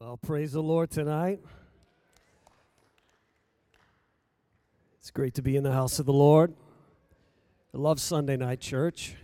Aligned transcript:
Well, 0.00 0.16
praise 0.16 0.52
the 0.52 0.62
Lord 0.62 0.90
tonight. 0.90 1.38
It's 4.98 5.12
great 5.12 5.34
to 5.34 5.42
be 5.42 5.56
in 5.56 5.62
the 5.62 5.70
house 5.70 6.00
of 6.00 6.06
the 6.06 6.12
Lord. 6.12 6.52
I 7.72 7.78
love 7.78 8.00
Sunday 8.00 8.36
night 8.36 8.58
church. 8.58 9.14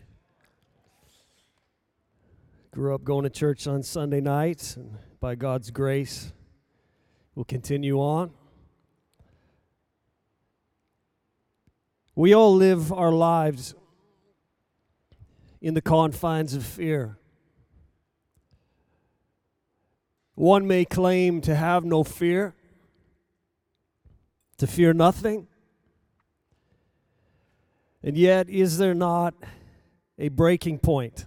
Grew 2.71 2.95
up 2.95 3.03
going 3.03 3.25
to 3.25 3.30
church 3.30 3.67
on 3.67 3.83
Sunday 3.83 4.21
nights, 4.21 4.77
and 4.77 4.96
by 5.19 5.35
God's 5.35 5.72
grace, 5.72 6.33
we'll 7.34 7.45
continue 7.45 7.98
on. 7.98 8.30
We 12.14 12.32
all 12.32 12.55
live 12.55 12.93
our 12.93 13.12
lives 13.12 13.75
in 15.61 15.75
the 15.75 15.82
confines 15.82 16.55
of 16.55 16.64
fear. 16.64 17.18
One 20.35 20.67
may 20.67 20.85
claim 20.85 21.41
to 21.43 21.55
have 21.55 21.85
no 21.85 22.05
fear, 22.05 22.55
to 24.59 24.66
fear 24.66 24.93
nothing. 24.93 25.47
And 28.02 28.16
yet, 28.16 28.48
is 28.48 28.79
there 28.79 28.95
not 28.95 29.35
a 30.19 30.29
breaking 30.29 30.79
point? 30.79 31.27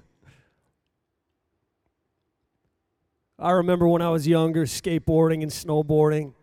I 3.37 3.51
remember 3.51 3.87
when 3.87 4.01
I 4.01 4.09
was 4.09 4.27
younger, 4.27 4.65
skateboarding 4.65 5.43
and 5.43 5.51
snowboarding, 5.51 6.33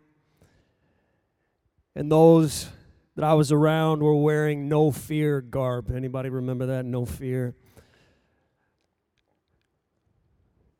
and 1.94 2.12
those 2.12 2.68
that 3.16 3.24
I 3.24 3.34
was 3.34 3.50
around 3.50 4.02
were 4.02 4.14
wearing 4.14 4.68
no 4.68 4.90
fear 4.90 5.40
garb. 5.40 5.90
Anybody 5.90 6.28
remember 6.28 6.66
that? 6.66 6.84
No 6.84 7.04
fear. 7.04 7.54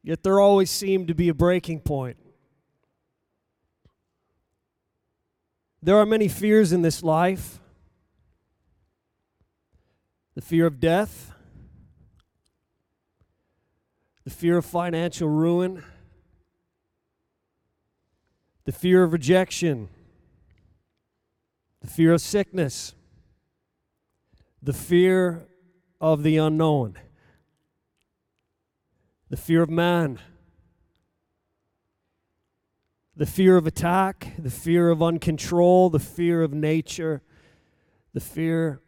Yet 0.02 0.22
there 0.22 0.40
always 0.40 0.70
seemed 0.70 1.08
to 1.08 1.14
be 1.14 1.28
a 1.28 1.34
breaking 1.34 1.80
point. 1.80 2.16
There 5.82 5.96
are 5.96 6.06
many 6.06 6.28
fears 6.28 6.72
in 6.72 6.82
this 6.82 7.02
life. 7.02 7.58
The 10.34 10.42
fear 10.42 10.66
of 10.66 10.80
death, 10.80 11.32
the 14.24 14.30
fear 14.30 14.58
of 14.58 14.64
financial 14.64 15.28
ruin, 15.28 15.82
the 18.64 18.72
fear 18.72 19.02
of 19.02 19.12
rejection, 19.12 19.88
the 21.80 21.88
fear 21.88 22.12
of 22.12 22.20
sickness, 22.20 22.94
the 24.62 24.72
fear 24.72 25.46
of 26.00 26.22
the 26.22 26.36
unknown 26.36 26.96
the 29.30 29.36
fear 29.36 29.62
of 29.62 29.70
man, 29.70 30.18
the 33.14 33.26
fear 33.26 33.56
of 33.56 33.64
attack, 33.64 34.34
the 34.36 34.50
fear 34.50 34.90
of 34.90 34.98
uncontrol, 34.98 35.90
the 35.90 36.00
fear 36.00 36.42
of 36.42 36.52
nature, 36.52 37.22
the 38.12 38.20
fear 38.20 38.80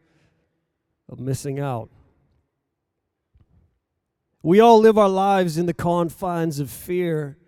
of 1.08 1.20
missing 1.20 1.60
out. 1.60 1.90
We 4.42 4.58
all 4.58 4.80
live 4.80 4.98
our 4.98 5.08
lives 5.08 5.56
in 5.56 5.66
the 5.66 5.74
confines 5.74 6.58
of 6.58 6.68
fear. 6.68 7.38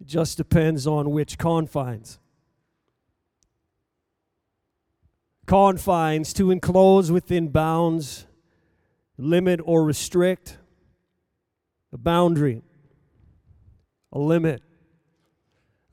It 0.00 0.08
just 0.08 0.36
depends 0.36 0.84
on 0.84 1.12
which 1.12 1.38
confines. 1.38 2.18
Confines 5.46 6.32
to 6.32 6.50
enclose 6.50 7.12
within 7.12 7.48
bounds 7.48 8.26
limit 9.20 9.60
or 9.64 9.84
restrict, 9.84 10.56
a 11.92 11.98
boundary, 11.98 12.62
a 14.12 14.18
limit, 14.18 14.62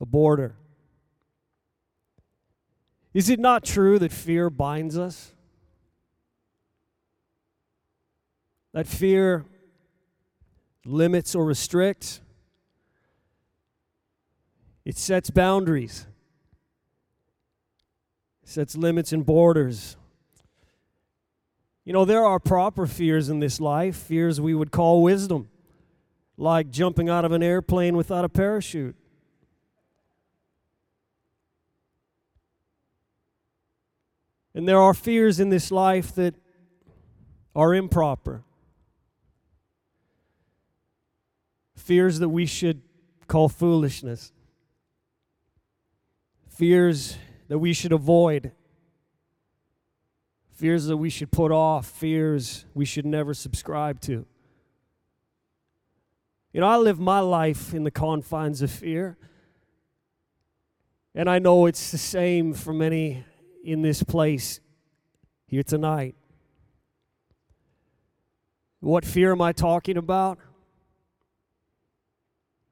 a 0.00 0.06
border. 0.06 0.56
Is 3.12 3.28
it 3.28 3.38
not 3.38 3.64
true 3.64 3.98
that 3.98 4.12
fear 4.12 4.48
binds 4.48 4.96
us? 4.96 5.34
That 8.72 8.86
fear 8.86 9.44
limits 10.84 11.34
or 11.34 11.44
restricts? 11.44 12.20
It 14.84 14.96
sets 14.96 15.28
boundaries, 15.28 16.06
sets 18.42 18.74
limits 18.74 19.12
and 19.12 19.26
borders. 19.26 19.97
You 21.88 21.94
know, 21.94 22.04
there 22.04 22.22
are 22.22 22.38
proper 22.38 22.86
fears 22.86 23.30
in 23.30 23.40
this 23.40 23.62
life, 23.62 23.96
fears 23.96 24.42
we 24.42 24.54
would 24.54 24.70
call 24.70 25.02
wisdom, 25.02 25.48
like 26.36 26.68
jumping 26.70 27.08
out 27.08 27.24
of 27.24 27.32
an 27.32 27.42
airplane 27.42 27.96
without 27.96 28.26
a 28.26 28.28
parachute. 28.28 28.94
And 34.54 34.68
there 34.68 34.78
are 34.78 34.92
fears 34.92 35.40
in 35.40 35.48
this 35.48 35.70
life 35.70 36.14
that 36.16 36.34
are 37.56 37.74
improper. 37.74 38.42
Fears 41.74 42.18
that 42.18 42.28
we 42.28 42.44
should 42.44 42.82
call 43.28 43.48
foolishness. 43.48 44.30
Fears 46.50 47.16
that 47.48 47.60
we 47.60 47.72
should 47.72 47.92
avoid 47.92 48.52
fears 50.58 50.86
that 50.86 50.96
we 50.96 51.08
should 51.08 51.30
put 51.30 51.52
off, 51.52 51.86
fears 51.86 52.64
we 52.74 52.84
should 52.84 53.06
never 53.06 53.32
subscribe 53.32 54.00
to. 54.00 54.26
You 56.52 56.60
know, 56.60 56.66
I 56.66 56.76
live 56.76 56.98
my 56.98 57.20
life 57.20 57.72
in 57.72 57.84
the 57.84 57.92
confines 57.92 58.60
of 58.60 58.68
fear. 58.68 59.16
And 61.14 61.30
I 61.30 61.38
know 61.38 61.66
it's 61.66 61.92
the 61.92 61.98
same 61.98 62.54
for 62.54 62.72
many 62.72 63.24
in 63.62 63.82
this 63.82 64.02
place 64.02 64.58
here 65.46 65.62
tonight. 65.62 66.16
What 68.80 69.04
fear 69.04 69.30
am 69.30 69.40
I 69.40 69.52
talking 69.52 69.96
about? 69.96 70.38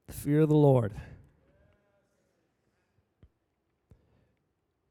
The 0.08 0.12
fear 0.12 0.40
of 0.40 0.48
the 0.48 0.56
Lord. 0.56 0.92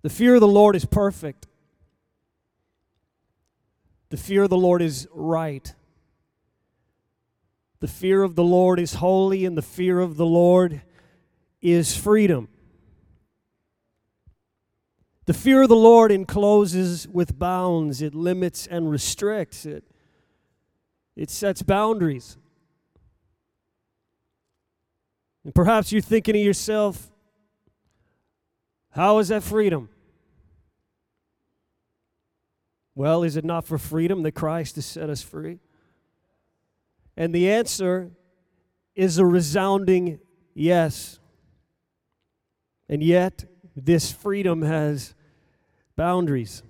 The 0.01 0.09
fear 0.09 0.35
of 0.35 0.39
the 0.39 0.47
Lord 0.47 0.78
is 0.78 0.85
perfect. 0.85 1.47
The 4.09 4.17
fear 4.17 4.43
of 4.43 4.49
the 4.49 4.57
Lord 4.57 4.81
is 4.81 5.07
right. 5.11 5.73
The 7.79 7.88
fear 7.88 8.23
of 8.23 8.35
the 8.35 8.43
Lord 8.43 8.79
is 8.79 8.95
holy, 8.95 9.45
and 9.45 9.57
the 9.57 9.61
fear 9.61 9.99
of 9.99 10.17
the 10.17 10.25
Lord 10.25 10.81
is 11.61 11.97
freedom. 11.97 12.47
The 15.25 15.33
fear 15.33 15.63
of 15.63 15.69
the 15.69 15.75
Lord 15.75 16.11
encloses 16.11 17.07
with 17.07 17.38
bounds, 17.39 18.01
it 18.01 18.13
limits 18.13 18.67
and 18.67 18.91
restricts, 18.91 19.66
it, 19.66 19.83
it 21.16 21.31
sets 21.31 21.63
boundaries. 21.63 22.37
And 25.43 25.53
perhaps 25.53 25.91
you're 25.91 26.01
thinking 26.01 26.33
to 26.33 26.39
yourself, 26.39 27.11
how 28.91 29.17
is 29.17 29.29
that 29.29 29.43
freedom? 29.43 29.89
Well, 32.95 33.23
is 33.23 33.35
it 33.35 33.44
not 33.44 33.66
for 33.66 33.78
freedom 33.78 34.23
that 34.23 34.31
Christ 34.31 34.75
has 34.75 34.85
set 34.85 35.09
us 35.09 35.22
free? 35.22 35.59
And 37.17 37.35
the 37.35 37.50
answer 37.50 38.11
is 38.95 39.17
a 39.17 39.25
resounding 39.25 40.19
yes. 40.53 41.19
And 42.88 43.03
yet, 43.03 43.45
this 43.75 44.11
freedom 44.11 44.61
has 44.61 45.13
boundaries, 45.97 46.63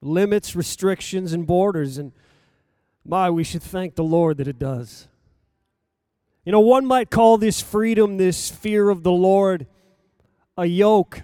limits, 0.00 0.54
restrictions, 0.54 1.32
and 1.32 1.46
borders. 1.46 1.98
And 1.98 2.12
my, 3.04 3.30
we 3.30 3.42
should 3.42 3.62
thank 3.62 3.96
the 3.96 4.04
Lord 4.04 4.36
that 4.36 4.46
it 4.46 4.58
does. 4.58 5.08
You 6.44 6.52
know, 6.52 6.60
one 6.60 6.86
might 6.86 7.10
call 7.10 7.38
this 7.38 7.60
freedom, 7.60 8.16
this 8.16 8.50
fear 8.50 8.88
of 8.90 9.02
the 9.02 9.12
Lord, 9.12 9.66
a 10.56 10.66
yoke. 10.66 11.22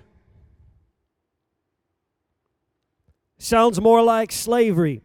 Sounds 3.45 3.79
more 3.79 4.03
like 4.03 4.33
slavery. 4.33 5.03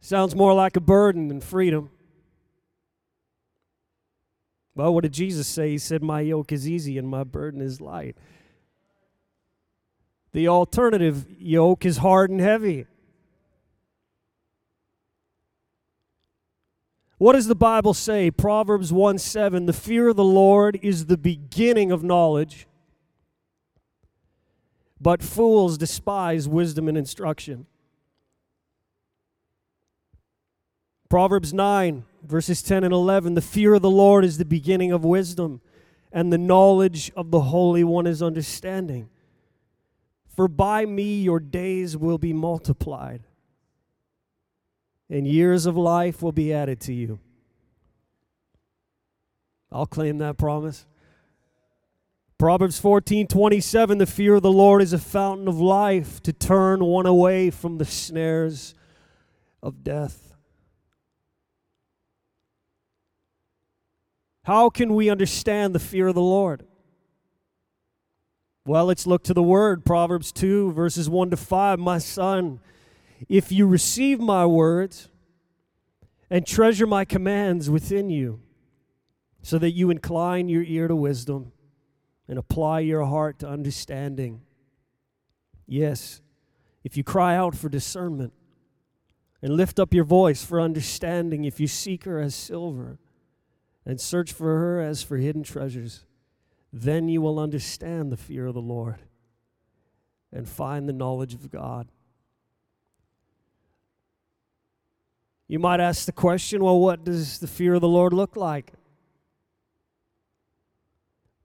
Sounds 0.00 0.34
more 0.34 0.52
like 0.52 0.74
a 0.74 0.80
burden 0.80 1.28
than 1.28 1.40
freedom. 1.40 1.90
Well, 4.74 4.92
what 4.92 5.02
did 5.02 5.12
Jesus 5.12 5.46
say? 5.46 5.70
He 5.70 5.78
said, 5.78 6.02
My 6.02 6.22
yoke 6.22 6.50
is 6.50 6.68
easy 6.68 6.98
and 6.98 7.06
my 7.06 7.22
burden 7.22 7.60
is 7.60 7.80
light. 7.80 8.16
The 10.32 10.48
alternative 10.48 11.26
yoke 11.38 11.86
is 11.86 11.98
hard 11.98 12.30
and 12.30 12.40
heavy. 12.40 12.86
What 17.18 17.34
does 17.34 17.46
the 17.46 17.54
Bible 17.54 17.94
say? 17.94 18.32
Proverbs 18.32 18.92
1 18.92 19.18
7 19.18 19.66
The 19.66 19.72
fear 19.72 20.08
of 20.08 20.16
the 20.16 20.24
Lord 20.24 20.80
is 20.82 21.06
the 21.06 21.16
beginning 21.16 21.92
of 21.92 22.02
knowledge, 22.02 22.66
but 25.00 25.22
fools 25.22 25.78
despise 25.78 26.46
wisdom 26.46 26.88
and 26.88 26.98
instruction. 26.98 27.66
Proverbs 31.08 31.52
9, 31.52 32.04
verses 32.22 32.62
10 32.62 32.84
and 32.84 32.92
11 32.92 33.34
The 33.34 33.40
fear 33.40 33.74
of 33.74 33.82
the 33.82 33.90
Lord 33.90 34.24
is 34.24 34.38
the 34.38 34.44
beginning 34.44 34.92
of 34.92 35.04
wisdom, 35.04 35.60
and 36.12 36.32
the 36.32 36.38
knowledge 36.38 37.10
of 37.16 37.30
the 37.30 37.40
Holy 37.40 37.82
One 37.82 38.06
is 38.06 38.22
understanding. 38.22 39.08
For 40.28 40.46
by 40.46 40.86
me 40.86 41.20
your 41.20 41.40
days 41.40 41.96
will 41.96 42.18
be 42.18 42.32
multiplied, 42.32 43.24
and 45.08 45.26
years 45.26 45.66
of 45.66 45.76
life 45.76 46.22
will 46.22 46.32
be 46.32 46.52
added 46.52 46.80
to 46.82 46.92
you. 46.92 47.18
I'll 49.72 49.86
claim 49.86 50.18
that 50.18 50.36
promise. 50.36 50.86
Proverbs 52.40 52.80
14 52.80 53.26
27 53.26 53.98
The 53.98 54.06
fear 54.06 54.36
of 54.36 54.42
the 54.42 54.50
Lord 54.50 54.80
is 54.80 54.94
a 54.94 54.98
fountain 54.98 55.46
of 55.46 55.60
life 55.60 56.22
to 56.22 56.32
turn 56.32 56.82
one 56.82 57.04
away 57.04 57.50
from 57.50 57.76
the 57.76 57.84
snares 57.84 58.74
of 59.62 59.84
death. 59.84 60.32
How 64.44 64.70
can 64.70 64.94
we 64.94 65.10
understand 65.10 65.74
the 65.74 65.78
fear 65.78 66.08
of 66.08 66.14
the 66.14 66.22
Lord? 66.22 66.64
Well, 68.64 68.86
let's 68.86 69.06
look 69.06 69.22
to 69.24 69.34
the 69.34 69.42
word. 69.42 69.84
Proverbs 69.84 70.32
2, 70.32 70.72
verses 70.72 71.10
1 71.10 71.28
to 71.32 71.36
5. 71.36 71.78
My 71.78 71.98
son, 71.98 72.60
if 73.28 73.52
you 73.52 73.66
receive 73.66 74.18
my 74.18 74.46
words 74.46 75.10
and 76.30 76.46
treasure 76.46 76.86
my 76.86 77.04
commands 77.04 77.68
within 77.68 78.08
you, 78.08 78.40
so 79.42 79.58
that 79.58 79.72
you 79.72 79.90
incline 79.90 80.48
your 80.48 80.62
ear 80.62 80.88
to 80.88 80.96
wisdom 80.96 81.52
and 82.30 82.38
apply 82.38 82.78
your 82.78 83.04
heart 83.06 83.40
to 83.40 83.48
understanding. 83.48 84.40
Yes, 85.66 86.22
if 86.84 86.96
you 86.96 87.02
cry 87.02 87.34
out 87.34 87.56
for 87.56 87.68
discernment 87.68 88.32
and 89.42 89.56
lift 89.56 89.80
up 89.80 89.92
your 89.92 90.04
voice 90.04 90.44
for 90.44 90.60
understanding, 90.60 91.44
if 91.44 91.58
you 91.58 91.66
seek 91.66 92.04
her 92.04 92.20
as 92.20 92.36
silver 92.36 93.00
and 93.84 94.00
search 94.00 94.32
for 94.32 94.46
her 94.46 94.80
as 94.80 95.02
for 95.02 95.16
hidden 95.16 95.42
treasures, 95.42 96.04
then 96.72 97.08
you 97.08 97.20
will 97.20 97.40
understand 97.40 98.12
the 98.12 98.16
fear 98.16 98.46
of 98.46 98.54
the 98.54 98.60
Lord 98.60 99.00
and 100.32 100.48
find 100.48 100.88
the 100.88 100.92
knowledge 100.92 101.34
of 101.34 101.50
God. 101.50 101.88
You 105.48 105.58
might 105.58 105.80
ask 105.80 106.06
the 106.06 106.12
question 106.12 106.62
well, 106.62 106.78
what 106.78 107.02
does 107.02 107.40
the 107.40 107.48
fear 107.48 107.74
of 107.74 107.80
the 107.80 107.88
Lord 107.88 108.12
look 108.12 108.36
like? 108.36 108.72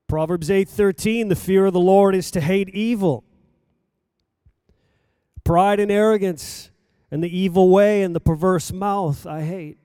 Proverbs 0.07 0.49
8:13 0.49 1.29
the 1.29 1.35
fear 1.35 1.65
of 1.65 1.73
the 1.73 1.79
Lord 1.79 2.15
is 2.15 2.29
to 2.31 2.41
hate 2.41 2.69
evil. 2.69 3.23
Pride 5.43 5.79
and 5.79 5.91
arrogance 5.91 6.71
and 7.11 7.23
the 7.23 7.37
evil 7.37 7.69
way 7.69 8.03
and 8.03 8.15
the 8.15 8.19
perverse 8.19 8.71
mouth 8.71 9.25
I 9.25 9.43
hate. 9.43 9.77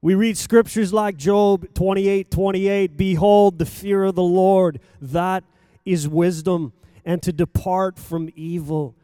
We 0.00 0.14
read 0.14 0.36
scriptures 0.38 0.92
like 0.92 1.16
Job 1.16 1.74
28 1.74 2.30
28, 2.30 2.96
Behold, 2.96 3.58
the 3.58 3.66
fear 3.66 4.04
of 4.04 4.14
the 4.14 4.22
Lord, 4.22 4.80
that 5.00 5.44
is 5.84 6.06
wisdom, 6.08 6.72
and 7.04 7.22
to 7.22 7.32
depart 7.32 7.98
from 7.98 8.30
evil 8.36 8.96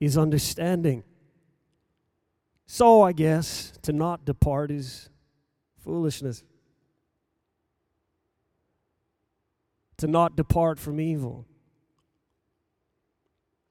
is 0.00 0.18
understanding. 0.18 1.04
So, 2.66 3.02
I 3.02 3.12
guess, 3.12 3.72
to 3.82 3.92
not 3.92 4.24
depart 4.24 4.70
is 4.70 5.08
foolishness. 5.78 6.42
To 9.98 10.06
not 10.06 10.36
depart 10.36 10.78
from 10.78 11.00
evil. 11.00 11.46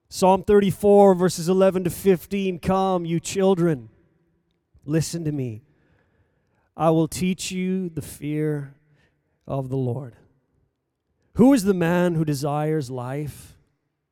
Psalm 0.10 0.44
34, 0.44 1.13
verses 1.16 1.50
11 1.50 1.83
to 1.83 1.89
15 1.89 2.60
Come, 2.60 3.06
you 3.06 3.19
children, 3.19 3.89
listen 4.86 5.24
to 5.25 5.31
me. 5.31 5.63
I 6.77 6.89
will 6.89 7.07
teach 7.07 7.51
you 7.51 7.89
the 7.89 8.01
fear 8.01 8.75
of 9.48 9.69
the 9.69 9.77
Lord. 9.77 10.16
Who 11.36 11.54
is 11.54 11.63
the 11.63 11.74
man 11.74 12.16
who 12.16 12.25
desires 12.25 12.89
life 12.89 13.57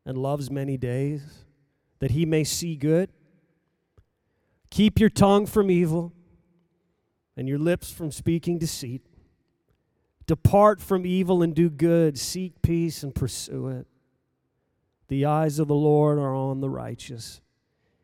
and 0.06 0.18
loves 0.18 0.52
many 0.52 0.78
days, 0.78 1.46
that 2.00 2.12
he 2.12 2.26
may 2.26 2.44
see 2.44 2.76
good? 2.76 3.10
Keep 4.70 5.00
your 5.00 5.10
tongue 5.10 5.46
from 5.46 5.72
evil 5.72 6.14
and 7.38 7.48
your 7.48 7.60
lips 7.60 7.92
from 7.92 8.12
speaking 8.12 8.58
deceit. 8.58 9.06
Depart 10.26 10.82
from 10.82 11.06
evil 11.06 11.44
and 11.44 11.54
do 11.54 11.70
good, 11.70 12.18
seek 12.18 12.62
peace 12.62 13.04
and 13.04 13.14
pursue 13.14 13.68
it. 13.68 13.88
The 15.10 15.26
eyes 15.26 15.60
of 15.60 15.68
the 15.68 15.76
Lord 15.76 16.18
are 16.18 16.34
on 16.34 16.62
the 16.62 16.70
righteous, 16.70 17.42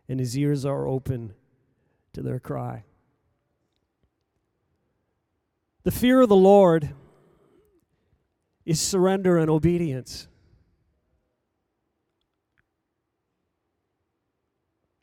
and 0.08 0.20
his 0.20 0.38
ears 0.38 0.66
are 0.66 0.86
open 0.86 1.34
to 2.14 2.22
their 2.22 2.40
cry. 2.40 2.84
The 5.84 5.92
fear 5.92 6.22
of 6.22 6.30
the 6.30 6.36
Lord 6.36 6.90
is 8.66 8.82
surrender 8.82 9.38
and 9.38 9.50
obedience. 9.50 10.28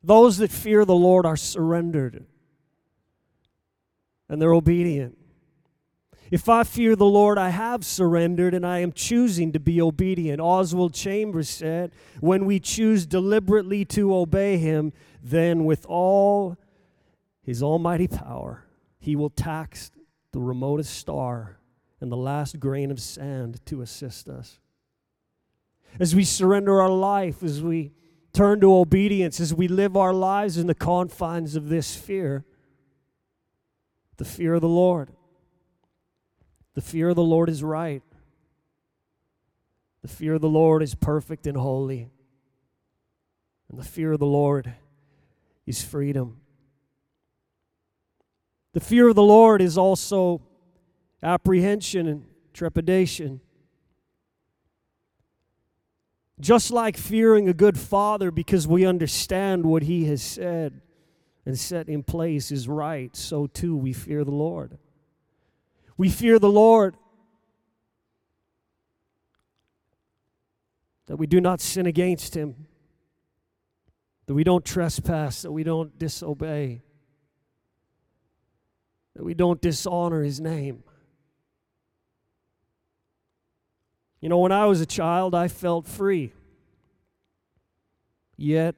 Those 0.03 0.39
that 0.39 0.53
fear 0.53 0.85
the 0.85 0.95
Lord 0.95 1.27
are 1.27 1.37
surrendered 1.37 2.27
and 4.29 4.41
they're 4.41 4.55
obedient. 4.55 5.19
If 6.31 6.49
I 6.49 6.65
fear 6.65 6.97
the 6.97 7.07
Lord, 7.07 7.39
I 7.39 7.51
have 7.51 7.85
surrendered 7.85 8.53
and 8.53 8.67
I 8.67 8.81
am 8.81 8.93
choosing 8.93 9.53
to 9.53 9.61
be 9.61 9.81
obedient. 9.81 10.41
Oswald 10.41 10.93
Chambers 10.93 11.49
said, 11.49 11.93
When 12.21 12.47
we 12.47 12.59
choose 12.59 13.07
deliberately 13.07 13.85
to 13.87 14.15
obey 14.15 14.59
Him, 14.59 14.93
then 15.23 15.65
with 15.65 15.87
all 15.87 16.57
His 17.43 17.63
almighty 17.63 18.09
power, 18.09 18.65
He 18.99 19.15
will 19.15 19.31
tax 19.31 19.93
the 20.33 20.41
remotest 20.41 20.95
star 20.95 21.59
and 22.01 22.11
the 22.11 22.17
last 22.17 22.59
grain 22.59 22.91
of 22.91 23.01
sand 23.01 23.65
to 23.67 23.81
assist 23.81 24.29
us. 24.29 24.59
As 25.99 26.15
we 26.15 26.25
surrender 26.25 26.81
our 26.81 26.91
life, 26.91 27.43
as 27.43 27.63
we 27.63 27.93
turn 28.33 28.61
to 28.61 28.75
obedience, 28.75 29.41
as 29.41 29.55
we 29.55 29.67
live 29.67 29.97
our 29.97 30.13
lives 30.13 30.59
in 30.59 30.67
the 30.67 30.75
confines 30.75 31.57
of 31.57 31.69
this 31.69 31.97
fear, 31.97 32.45
the 34.19 34.25
fear 34.25 34.55
of 34.55 34.61
the 34.61 34.69
Lord. 34.69 35.11
The 36.77 36.83
fear 36.83 37.09
of 37.09 37.17
the 37.17 37.25
Lord 37.25 37.49
is 37.49 37.65
right. 37.65 38.03
The 40.03 40.09
fear 40.09 40.35
of 40.35 40.43
the 40.43 40.49
Lord 40.49 40.83
is 40.83 40.95
perfect 40.95 41.47
and 41.47 41.57
holy. 41.57 42.11
And 43.71 43.81
the 43.81 43.85
fear 43.85 44.13
of 44.13 44.21
the 44.21 44.27
Lord 44.27 44.75
is 45.67 45.83
freedom. 45.83 46.37
The 48.75 48.81
fear 48.81 49.09
of 49.09 49.15
the 49.17 49.23
Lord 49.23 49.63
is 49.63 49.79
also 49.79 50.43
apprehension 51.23 52.07
and 52.07 52.27
trepidation. 52.53 53.41
Just 56.39 56.71
like 56.71 56.99
fearing 56.99 57.49
a 57.49 57.55
good 57.55 57.79
father 57.79 58.31
because 58.31 58.69
we 58.69 58.85
understand 58.85 59.65
what 59.65 59.85
he 59.85 60.05
has 60.05 60.21
said 60.23 60.83
and 61.47 61.59
set 61.59 61.89
in 61.89 62.03
place 62.03 62.53
is 62.53 62.69
right, 62.69 63.17
so 63.17 63.47
too 63.47 63.75
we 63.75 63.95
fear 63.95 64.25
the 64.25 64.31
Lord. 64.31 64.77
We 65.97 66.09
fear 66.11 66.39
the 66.39 66.51
Lord. 66.51 66.97
That 71.07 71.17
we 71.17 71.27
do 71.29 71.41
not 71.41 71.61
sin 71.61 71.87
against 71.87 72.37
him, 72.37 72.67
that 74.27 74.35
we 74.35 74.43
don't 74.43 74.65
trespass, 74.65 75.43
that 75.43 75.53
we 75.53 75.63
don't 75.63 75.97
disobey. 75.99 76.83
That 79.15 79.25
we 79.25 79.33
don't 79.33 79.61
dishonor 79.61 80.25
his 80.25 80.41
name. 80.41 80.83
You 84.21 84.29
know, 84.29 84.39
when 84.39 84.51
I 84.51 84.67
was 84.67 84.81
a 84.81 84.87
child, 84.87 85.33
I 85.33 85.47
felt 85.47 85.87
free, 85.87 86.33
yet 88.37 88.75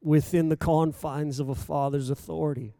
within 0.00 0.50
the 0.50 0.56
confines 0.56 1.40
of 1.40 1.48
a 1.48 1.56
father's 1.56 2.10
authority. 2.10 2.74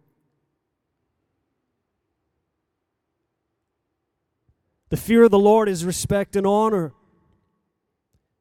The 4.91 4.97
fear 4.97 5.25
of 5.25 5.31
the 5.31 5.39
Lord 5.39 5.69
is 5.69 5.85
respect 5.85 6.37
and 6.37 6.47
honor. 6.47 6.93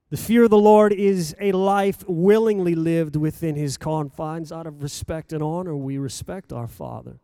The 0.09 0.17
fear 0.17 0.45
of 0.45 0.49
the 0.49 0.57
Lord 0.57 0.91
is 0.91 1.35
a 1.39 1.51
life 1.51 2.03
willingly 2.07 2.73
lived 2.73 3.15
within 3.15 3.55
his 3.55 3.77
confines. 3.77 4.51
Out 4.51 4.65
of 4.65 4.81
respect 4.81 5.31
and 5.31 5.43
honor, 5.43 5.75
we 5.75 5.99
respect 5.99 6.51
our 6.51 6.67
Father. 6.67 7.19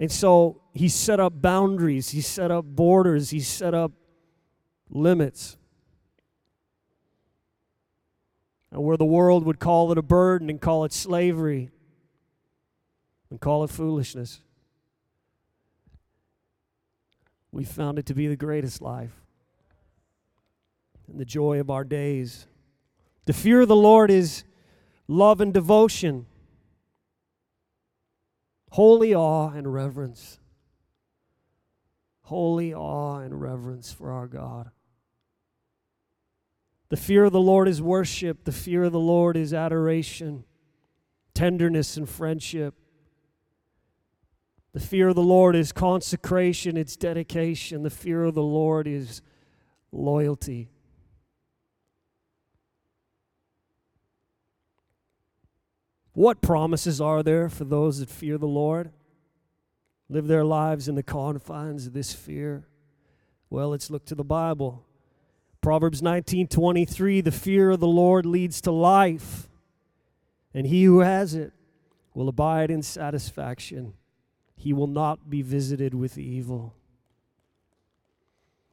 And 0.00 0.10
so 0.10 0.62
he 0.74 0.88
set 0.88 1.20
up 1.20 1.40
boundaries, 1.40 2.10
he 2.10 2.20
set 2.20 2.50
up 2.50 2.64
borders, 2.64 3.30
he 3.30 3.38
set 3.40 3.74
up 3.74 3.92
limits. 4.88 5.56
And 8.72 8.82
where 8.82 8.96
the 8.96 9.04
world 9.04 9.44
would 9.44 9.60
call 9.60 9.92
it 9.92 9.98
a 9.98 10.02
burden 10.02 10.50
and 10.50 10.60
call 10.60 10.84
it 10.84 10.92
slavery 10.92 11.70
and 13.30 13.40
call 13.40 13.62
it 13.62 13.70
foolishness, 13.70 14.40
we 17.52 17.64
found 17.64 17.98
it 17.98 18.06
to 18.06 18.14
be 18.14 18.26
the 18.26 18.36
greatest 18.36 18.80
life 18.80 19.20
and 21.08 21.18
the 21.18 21.24
joy 21.24 21.60
of 21.60 21.70
our 21.70 21.84
days. 21.84 22.46
The 23.26 23.32
fear 23.32 23.62
of 23.62 23.68
the 23.68 23.76
Lord 23.76 24.10
is 24.10 24.44
love 25.08 25.40
and 25.40 25.52
devotion. 25.52 26.26
Holy 28.70 29.14
awe 29.14 29.50
and 29.50 29.72
reverence. 29.72 30.38
Holy 32.22 32.72
awe 32.72 33.18
and 33.18 33.40
reverence 33.40 33.92
for 33.92 34.12
our 34.12 34.28
God. 34.28 34.70
The 36.88 36.96
fear 36.96 37.24
of 37.24 37.32
the 37.32 37.40
Lord 37.40 37.68
is 37.68 37.82
worship. 37.82 38.44
The 38.44 38.52
fear 38.52 38.84
of 38.84 38.92
the 38.92 39.00
Lord 39.00 39.36
is 39.36 39.52
adoration, 39.52 40.44
tenderness, 41.34 41.96
and 41.96 42.08
friendship. 42.08 42.74
The 44.72 44.80
fear 44.80 45.08
of 45.08 45.16
the 45.16 45.22
Lord 45.22 45.56
is 45.56 45.72
consecration, 45.72 46.76
it's 46.76 46.96
dedication. 46.96 47.82
The 47.82 47.90
fear 47.90 48.24
of 48.24 48.34
the 48.34 48.42
Lord 48.42 48.86
is 48.86 49.20
loyalty. 49.90 50.68
What 56.12 56.40
promises 56.40 57.00
are 57.00 57.22
there 57.22 57.48
for 57.48 57.64
those 57.64 57.98
that 57.98 58.10
fear 58.10 58.38
the 58.38 58.46
Lord? 58.46 58.92
Live 60.08 60.26
their 60.26 60.44
lives 60.44 60.88
in 60.88 60.94
the 60.94 61.02
confines 61.02 61.86
of 61.86 61.92
this 61.92 62.12
fear? 62.12 62.66
Well, 63.48 63.70
let's 63.70 63.90
look 63.90 64.04
to 64.06 64.14
the 64.14 64.24
Bible. 64.24 64.84
Proverbs 65.60 66.00
19:23 66.02 67.20
The 67.20 67.30
fear 67.32 67.70
of 67.70 67.80
the 67.80 67.88
Lord 67.88 68.26
leads 68.26 68.60
to 68.62 68.70
life, 68.70 69.48
and 70.54 70.66
he 70.66 70.84
who 70.84 71.00
has 71.00 71.34
it 71.34 71.52
will 72.14 72.28
abide 72.28 72.70
in 72.70 72.82
satisfaction. 72.82 73.94
He 74.60 74.74
will 74.74 74.86
not 74.86 75.30
be 75.30 75.40
visited 75.40 75.94
with 75.94 76.18
evil. 76.18 76.74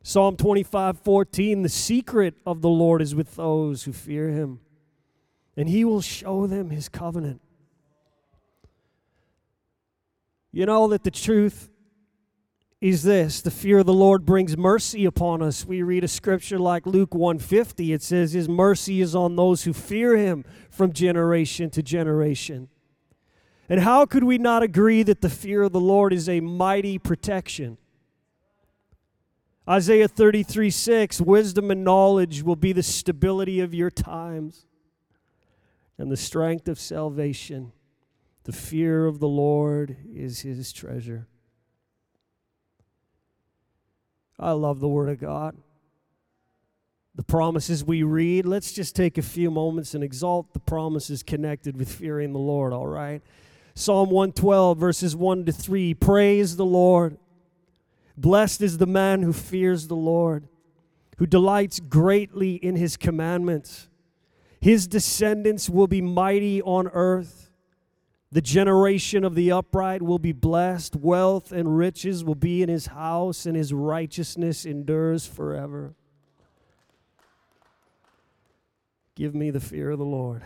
Psalm 0.03 0.35
25:14 0.35 1.63
The 1.63 1.69
secret 1.69 2.35
of 2.45 2.61
the 2.61 2.67
Lord 2.67 3.01
is 3.01 3.15
with 3.15 3.37
those 3.37 3.85
who 3.85 3.93
fear 3.93 4.27
him 4.27 4.59
and 5.55 5.69
he 5.69 5.85
will 5.85 6.01
show 6.01 6.45
them 6.45 6.71
his 6.71 6.89
covenant. 6.89 7.39
You 10.51 10.65
know 10.65 10.89
that 10.89 11.05
the 11.05 11.11
truth 11.11 11.69
is 12.81 13.03
this 13.03 13.39
the 13.39 13.49
fear 13.49 13.79
of 13.79 13.85
the 13.85 13.93
Lord 13.93 14.25
brings 14.25 14.57
mercy 14.57 15.05
upon 15.05 15.41
us. 15.41 15.65
We 15.65 15.83
read 15.83 16.03
a 16.03 16.09
scripture 16.09 16.59
like 16.59 16.85
Luke 16.85 17.15
150 17.15 17.93
it 17.93 18.03
says 18.03 18.33
his 18.33 18.49
mercy 18.49 18.99
is 18.99 19.15
on 19.15 19.37
those 19.37 19.63
who 19.63 19.71
fear 19.71 20.17
him 20.17 20.43
from 20.69 20.91
generation 20.91 21.69
to 21.69 21.81
generation. 21.81 22.67
And 23.69 23.81
how 23.81 24.05
could 24.05 24.23
we 24.23 24.37
not 24.37 24.63
agree 24.63 25.03
that 25.03 25.21
the 25.21 25.29
fear 25.29 25.63
of 25.63 25.73
the 25.73 25.79
Lord 25.79 26.13
is 26.13 26.29
a 26.29 26.39
mighty 26.39 26.97
protection? 26.97 27.77
Isaiah 29.69 30.07
33 30.07 30.69
6 30.69 31.21
Wisdom 31.21 31.71
and 31.71 31.83
knowledge 31.83 32.43
will 32.43 32.55
be 32.55 32.71
the 32.71 32.83
stability 32.83 33.59
of 33.59 33.73
your 33.73 33.91
times 33.91 34.65
and 35.97 36.09
the 36.09 36.17
strength 36.17 36.67
of 36.67 36.79
salvation. 36.79 37.73
The 38.45 38.53
fear 38.53 39.05
of 39.05 39.19
the 39.19 39.27
Lord 39.27 39.97
is 40.13 40.41
his 40.41 40.71
treasure. 40.71 41.27
I 44.39 44.51
love 44.51 44.79
the 44.79 44.87
Word 44.87 45.09
of 45.09 45.19
God. 45.19 45.57
The 47.15 47.23
promises 47.23 47.83
we 47.83 48.03
read, 48.03 48.45
let's 48.45 48.71
just 48.71 48.95
take 48.95 49.17
a 49.17 49.23
few 49.23 49.49
moments 49.49 49.95
and 49.95 50.03
exalt 50.03 50.53
the 50.53 50.59
promises 50.59 51.23
connected 51.23 51.75
with 51.75 51.91
fearing 51.91 52.31
the 52.31 52.39
Lord, 52.39 52.71
all 52.71 52.87
right? 52.87 53.23
Psalm 53.77 54.09
112, 54.09 54.75
verses 54.75 55.15
1 55.15 55.45
to 55.45 55.51
3 55.51 55.93
Praise 55.93 56.55
the 56.55 56.65
Lord. 56.65 57.15
Blessed 58.17 58.63
is 58.63 58.79
the 58.79 58.87
man 58.87 59.21
who 59.21 59.31
fears 59.31 59.85
the 59.85 59.95
Lord, 59.95 60.47
who 61.19 61.27
delights 61.27 61.79
greatly 61.79 62.55
in 62.55 62.75
his 62.75 62.97
commandments. 62.97 63.87
His 64.59 64.87
descendants 64.87 65.69
will 65.69 65.85
be 65.85 66.01
mighty 66.01 66.59
on 66.63 66.87
earth. 66.87 67.51
The 68.31 68.41
generation 68.41 69.23
of 69.23 69.35
the 69.35 69.51
upright 69.51 70.01
will 70.01 70.17
be 70.17 70.31
blessed. 70.31 70.95
Wealth 70.95 71.51
and 71.51 71.77
riches 71.77 72.23
will 72.23 72.33
be 72.33 72.63
in 72.63 72.69
his 72.69 72.87
house, 72.87 73.45
and 73.45 73.55
his 73.55 73.71
righteousness 73.71 74.65
endures 74.65 75.27
forever. 75.27 75.93
Give 79.13 79.35
me 79.35 79.51
the 79.51 79.59
fear 79.59 79.91
of 79.91 79.99
the 79.99 80.05
Lord. 80.05 80.41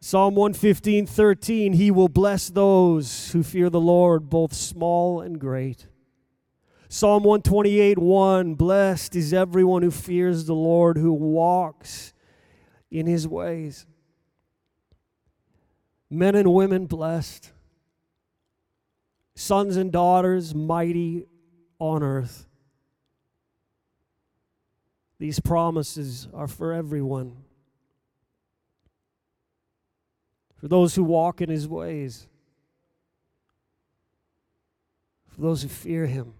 Psalm 0.00 0.34
115, 0.34 1.06
13, 1.06 1.72
he 1.72 1.90
will 1.90 2.08
bless 2.08 2.48
those 2.48 3.32
who 3.32 3.42
fear 3.42 3.70
the 3.70 3.80
Lord, 3.80 4.28
both 4.28 4.52
small 4.52 5.20
and 5.20 5.38
great. 5.38 5.86
Psalm 6.88 7.24
128, 7.24 7.98
1, 7.98 8.54
blessed 8.54 9.16
is 9.16 9.32
everyone 9.32 9.82
who 9.82 9.90
fears 9.90 10.44
the 10.44 10.54
Lord, 10.54 10.98
who 10.98 11.12
walks 11.12 12.12
in 12.90 13.06
his 13.06 13.26
ways. 13.26 13.86
Men 16.08 16.36
and 16.36 16.52
women 16.52 16.86
blessed, 16.86 17.50
sons 19.34 19.76
and 19.76 19.90
daughters 19.90 20.54
mighty 20.54 21.26
on 21.80 22.02
earth. 22.02 22.46
These 25.18 25.40
promises 25.40 26.28
are 26.32 26.46
for 26.46 26.72
everyone. 26.72 27.45
For 30.56 30.68
those 30.68 30.94
who 30.94 31.04
walk 31.04 31.40
in 31.40 31.50
his 31.50 31.68
ways, 31.68 32.26
for 35.28 35.40
those 35.42 35.62
who 35.62 35.68
fear 35.68 36.06
him. 36.06 36.32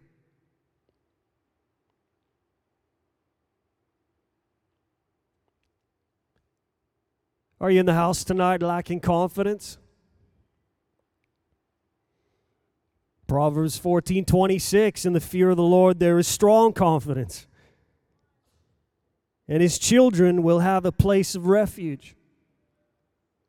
Are 7.61 7.70
you 7.70 7.80
in 7.80 7.87
the 7.87 7.94
house 7.94 8.25
tonight 8.25 8.62
lacking 8.62 9.00
confidence? 9.00 9.78
Proverbs 13.26 13.76
14 13.76 14.25
26, 14.25 15.04
in 15.04 15.12
the 15.12 15.20
fear 15.20 15.50
of 15.50 15.56
the 15.56 15.62
Lord 15.62 15.99
there 15.99 16.18
is 16.18 16.28
strong 16.28 16.73
confidence, 16.73 17.46
and 19.49 19.62
his 19.62 19.78
children 19.78 20.42
will 20.42 20.61
have 20.61 20.85
a 20.85 20.92
place 20.92 21.35
of 21.35 21.46
refuge. 21.46 22.14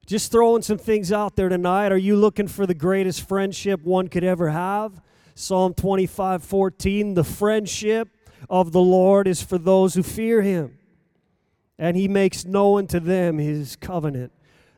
Just 0.07 0.31
throwing 0.31 0.61
some 0.61 0.77
things 0.77 1.11
out 1.11 1.35
there 1.35 1.49
tonight. 1.49 1.91
Are 1.91 1.97
you 1.97 2.15
looking 2.15 2.47
for 2.47 2.65
the 2.65 2.73
greatest 2.73 3.27
friendship 3.27 3.83
one 3.83 4.07
could 4.07 4.23
ever 4.23 4.49
have? 4.49 5.01
Psalm 5.35 5.73
25 5.73 6.43
14, 6.43 7.13
the 7.13 7.25
friendship 7.25 8.07
of 8.49 8.71
the 8.71 8.81
Lord 8.81 9.27
is 9.27 9.43
for 9.43 9.57
those 9.57 9.93
who 9.93 10.03
fear 10.03 10.41
him 10.41 10.77
and 11.77 11.97
he 11.97 12.07
makes 12.07 12.45
known 12.45 12.87
to 12.87 12.99
them 13.01 13.37
his 13.37 13.75
covenant. 13.75 14.31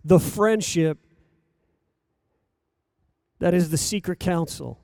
The 0.04 0.20
friendship 0.20 0.98
that 3.38 3.54
is 3.54 3.70
the 3.70 3.78
secret 3.78 4.20
counsel 4.20 4.80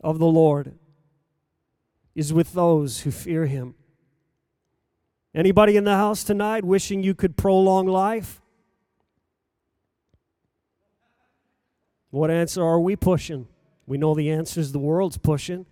of 0.00 0.18
the 0.18 0.26
Lord 0.26 0.78
is 2.14 2.32
with 2.32 2.52
those 2.52 3.00
who 3.00 3.10
fear 3.10 3.46
him. 3.46 3.74
Anybody 5.34 5.76
in 5.76 5.84
the 5.84 5.96
house 5.96 6.24
tonight 6.24 6.64
wishing 6.64 7.02
you 7.02 7.14
could 7.14 7.36
prolong 7.36 7.86
life? 7.86 8.40
What 12.10 12.30
answer 12.30 12.64
are 12.64 12.80
we 12.80 12.96
pushing? 12.96 13.46
We 13.86 13.96
know 13.96 14.14
the 14.14 14.30
answers 14.30 14.72
the 14.72 14.80
world's 14.80 15.18
pushing. 15.18 15.66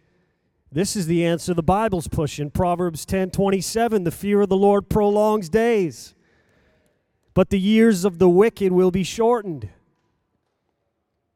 This 0.71 0.95
is 0.95 1.07
the 1.07 1.25
answer 1.25 1.55
the 1.55 1.63
Bible's 1.63 2.09
pushing. 2.09 2.51
Proverbs 2.51 3.05
10 3.05 3.31
27, 3.31 4.05
the 4.05 4.11
fear 4.11 4.43
of 4.43 4.49
the 4.49 4.57
Lord 4.57 4.89
prolongs 4.89 5.49
days, 5.49 6.15
but 7.35 7.51
the 7.51 7.59
years 7.59 8.05
of 8.05 8.19
the 8.19 8.29
wicked 8.29 8.71
will 8.73 8.91
be 8.91 9.03
shortened. 9.03 9.71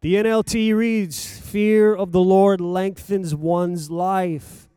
The 0.02 0.16
NLT 0.16 0.74
reads, 0.74 1.38
Fear 1.38 1.94
of 1.94 2.12
the 2.12 2.20
Lord 2.20 2.60
lengthens 2.60 3.34
one's 3.34 3.90
life, 3.90 4.68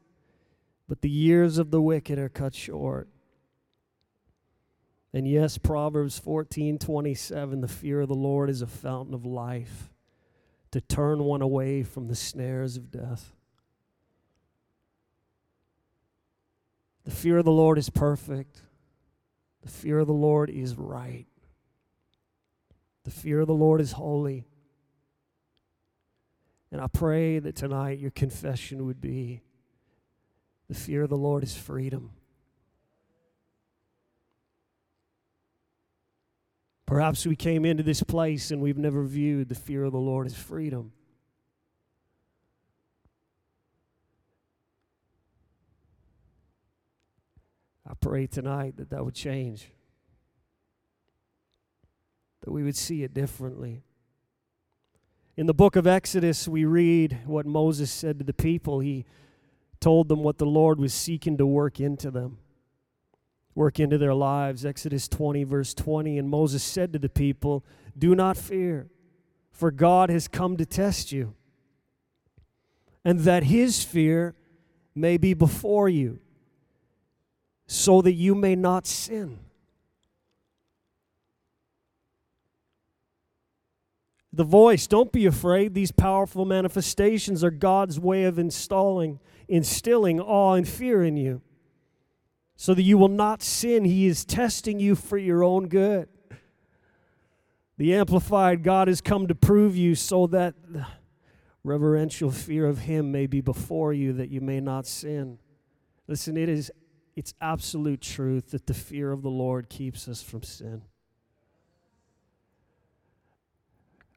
but 0.87 1.01
the 1.01 1.09
years 1.09 1.57
of 1.57 1.71
the 1.71 1.81
wicked 1.81 2.17
are 2.17 2.29
cut 2.29 2.55
short. 2.55 3.09
And 5.15 5.25
yes, 5.25 5.57
Proverbs 5.57 6.19
14 6.19 6.77
27, 6.77 7.62
the 7.62 7.69
fear 7.69 8.01
of 8.01 8.10
the 8.10 8.13
Lord 8.13 8.50
is 8.50 8.62
a 8.62 8.67
fountain 8.67 9.13
of 9.13 9.25
life 9.25 9.89
to 10.72 10.81
turn 10.81 11.24
one 11.24 11.41
away 11.41 11.84
from 11.84 12.10
the 12.10 12.15
snares 12.15 12.75
of 12.75 12.91
death. 12.91 13.31
The 17.05 17.12
fear 17.12 17.38
of 17.38 17.45
the 17.45 17.51
Lord 17.51 17.77
is 17.77 17.89
perfect. 17.89 18.62
The 19.62 19.72
fear 19.72 20.00
of 20.00 20.07
the 20.07 20.13
Lord 20.13 20.50
is 20.50 20.75
right. 20.75 21.27
The 23.05 23.12
fear 23.12 23.39
of 23.39 23.48
the 23.48 23.53
Lord 23.53 23.79
is 23.79 23.93
holy. 23.93 24.43
And 26.74 26.81
I 26.81 26.88
pray 26.88 27.39
that 27.39 27.55
tonight 27.55 28.00
your 28.00 28.12
confession 28.12 28.86
would 28.86 29.00
be 29.00 29.43
the 30.67 30.75
fear 30.75 31.03
of 31.03 31.10
the 31.10 31.15
Lord 31.15 31.41
is 31.41 31.55
freedom. 31.55 32.12
Perhaps 36.86 37.25
we 37.25 37.36
came 37.36 37.65
into 37.65 37.84
this 37.84 38.04
place 38.04 38.51
and 38.51 38.62
we've 38.62 38.77
never 38.77 39.04
viewed 39.04 39.50
the 39.50 39.56
fear 39.56 39.84
of 39.84 39.92
the 39.92 39.98
Lord 39.98 40.27
as 40.27 40.36
freedom. 40.36 40.92
I 47.88 47.94
pray 48.00 48.27
tonight 48.27 48.77
that 48.77 48.89
that 48.89 49.06
would 49.06 49.15
change, 49.15 49.72
that 52.42 52.51
we 52.51 52.63
would 52.63 52.75
see 52.75 53.04
it 53.04 53.13
differently. 53.13 53.84
In 55.38 55.48
the 55.48 55.54
book 55.54 55.75
of 55.75 55.86
Exodus, 55.86 56.48
we 56.48 56.65
read 56.65 57.20
what 57.25 57.46
Moses 57.46 57.92
said 57.92 58.20
to 58.20 58.25
the 58.25 58.34
people. 58.34 58.80
He 58.80 59.06
told 59.80 60.08
them 60.08 60.24
what 60.24 60.38
the 60.38 60.46
Lord 60.46 60.80
was 60.80 60.94
seeking 60.94 61.38
to 61.38 61.46
work 61.46 61.80
into 61.80 62.10
them, 62.10 62.39
work 63.55 63.79
into 63.79 63.97
their 63.97 64.13
lives. 64.13 64.65
Exodus 64.65 65.07
20, 65.07 65.45
verse 65.45 65.74
20. 65.74 66.19
And 66.19 66.29
Moses 66.29 66.62
said 66.62 66.93
to 66.93 67.00
the 67.00 67.09
people, 67.09 67.65
Do 67.97 68.13
not 68.13 68.38
fear, 68.38 68.88
for 69.51 69.71
God 69.71 70.09
has 70.09 70.27
come 70.27 70.57
to 70.57 70.65
test 70.65 71.12
you, 71.12 71.33
and 73.03 73.21
that 73.21 73.45
his 73.45 73.83
fear 73.83 74.35
may 74.93 75.17
be 75.17 75.33
before 75.33 75.89
you, 75.89 76.19
so 77.65 78.01
that 78.01 78.13
you 78.13 78.35
may 78.35 78.55
not 78.55 78.85
sin. 78.85 79.39
The 84.31 84.43
voice, 84.43 84.85
don't 84.85 85.13
be 85.13 85.25
afraid. 85.25 85.74
These 85.74 85.93
powerful 85.93 86.43
manifestations 86.43 87.41
are 87.41 87.51
God's 87.51 88.01
way 88.01 88.25
of 88.25 88.38
installing, 88.38 89.21
instilling 89.47 90.19
awe 90.19 90.55
and 90.55 90.67
fear 90.67 91.01
in 91.05 91.15
you 91.15 91.41
so 92.55 92.74
that 92.74 92.83
you 92.83 92.97
will 92.97 93.07
not 93.07 93.43
sin. 93.43 93.85
He 93.85 94.05
is 94.05 94.25
testing 94.25 94.79
you 94.79 94.95
for 94.95 95.17
your 95.17 95.43
own 95.43 95.67
good. 95.67 96.07
The 97.77 97.95
Amplified 97.95 98.63
God 98.63 98.88
has 98.88 99.01
come 99.01 99.27
to 99.27 99.35
prove 99.35 99.75
you 99.75 99.95
so 99.95 100.27
that 100.27 100.55
reverential 101.63 102.31
fear 102.31 102.65
of 102.65 102.79
Him 102.79 103.12
may 103.12 103.27
be 103.27 103.41
before 103.41 103.91
you, 103.91 104.13
that 104.13 104.29
you 104.29 104.39
may 104.39 104.62
not 104.62 104.88
sin. 104.88 105.39
Listen, 106.07 106.38
it 106.38 106.47
is 106.47 106.71
it's 107.15 107.33
absolute 107.39 108.01
truth 108.01 108.51
that 108.51 108.67
the 108.67 108.74
fear 108.74 109.12
of 109.12 109.21
the 109.21 109.29
Lord 109.29 109.69
keeps 109.69 110.07
us 110.07 110.21
from 110.21 110.43
sin. 110.43 110.81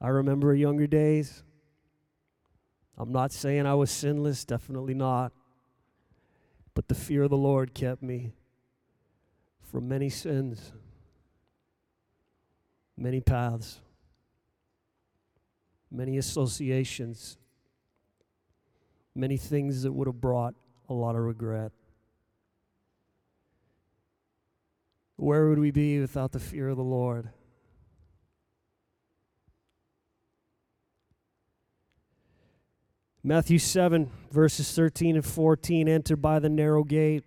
I 0.00 0.08
remember 0.08 0.54
younger 0.54 0.86
days. 0.86 1.42
I'm 2.96 3.12
not 3.12 3.32
saying 3.32 3.66
I 3.66 3.74
was 3.74 3.90
sinless, 3.90 4.44
definitely 4.44 4.94
not. 4.94 5.32
But 6.78 6.86
the 6.86 6.94
fear 6.94 7.24
of 7.24 7.30
the 7.30 7.36
Lord 7.36 7.74
kept 7.74 8.04
me 8.04 8.34
from 9.60 9.88
many 9.88 10.08
sins, 10.08 10.70
many 12.96 13.20
paths, 13.20 13.80
many 15.90 16.18
associations, 16.18 17.36
many 19.12 19.36
things 19.36 19.82
that 19.82 19.90
would 19.90 20.06
have 20.06 20.20
brought 20.20 20.54
a 20.88 20.94
lot 20.94 21.16
of 21.16 21.22
regret. 21.22 21.72
Where 25.16 25.48
would 25.48 25.58
we 25.58 25.72
be 25.72 25.98
without 25.98 26.30
the 26.30 26.38
fear 26.38 26.68
of 26.68 26.76
the 26.76 26.84
Lord? 26.84 27.30
Matthew 33.28 33.58
7, 33.58 34.10
verses 34.30 34.72
13 34.72 35.16
and 35.16 35.24
14 35.24 35.86
enter 35.86 36.16
by 36.16 36.38
the 36.38 36.48
narrow 36.48 36.82
gate. 36.82 37.24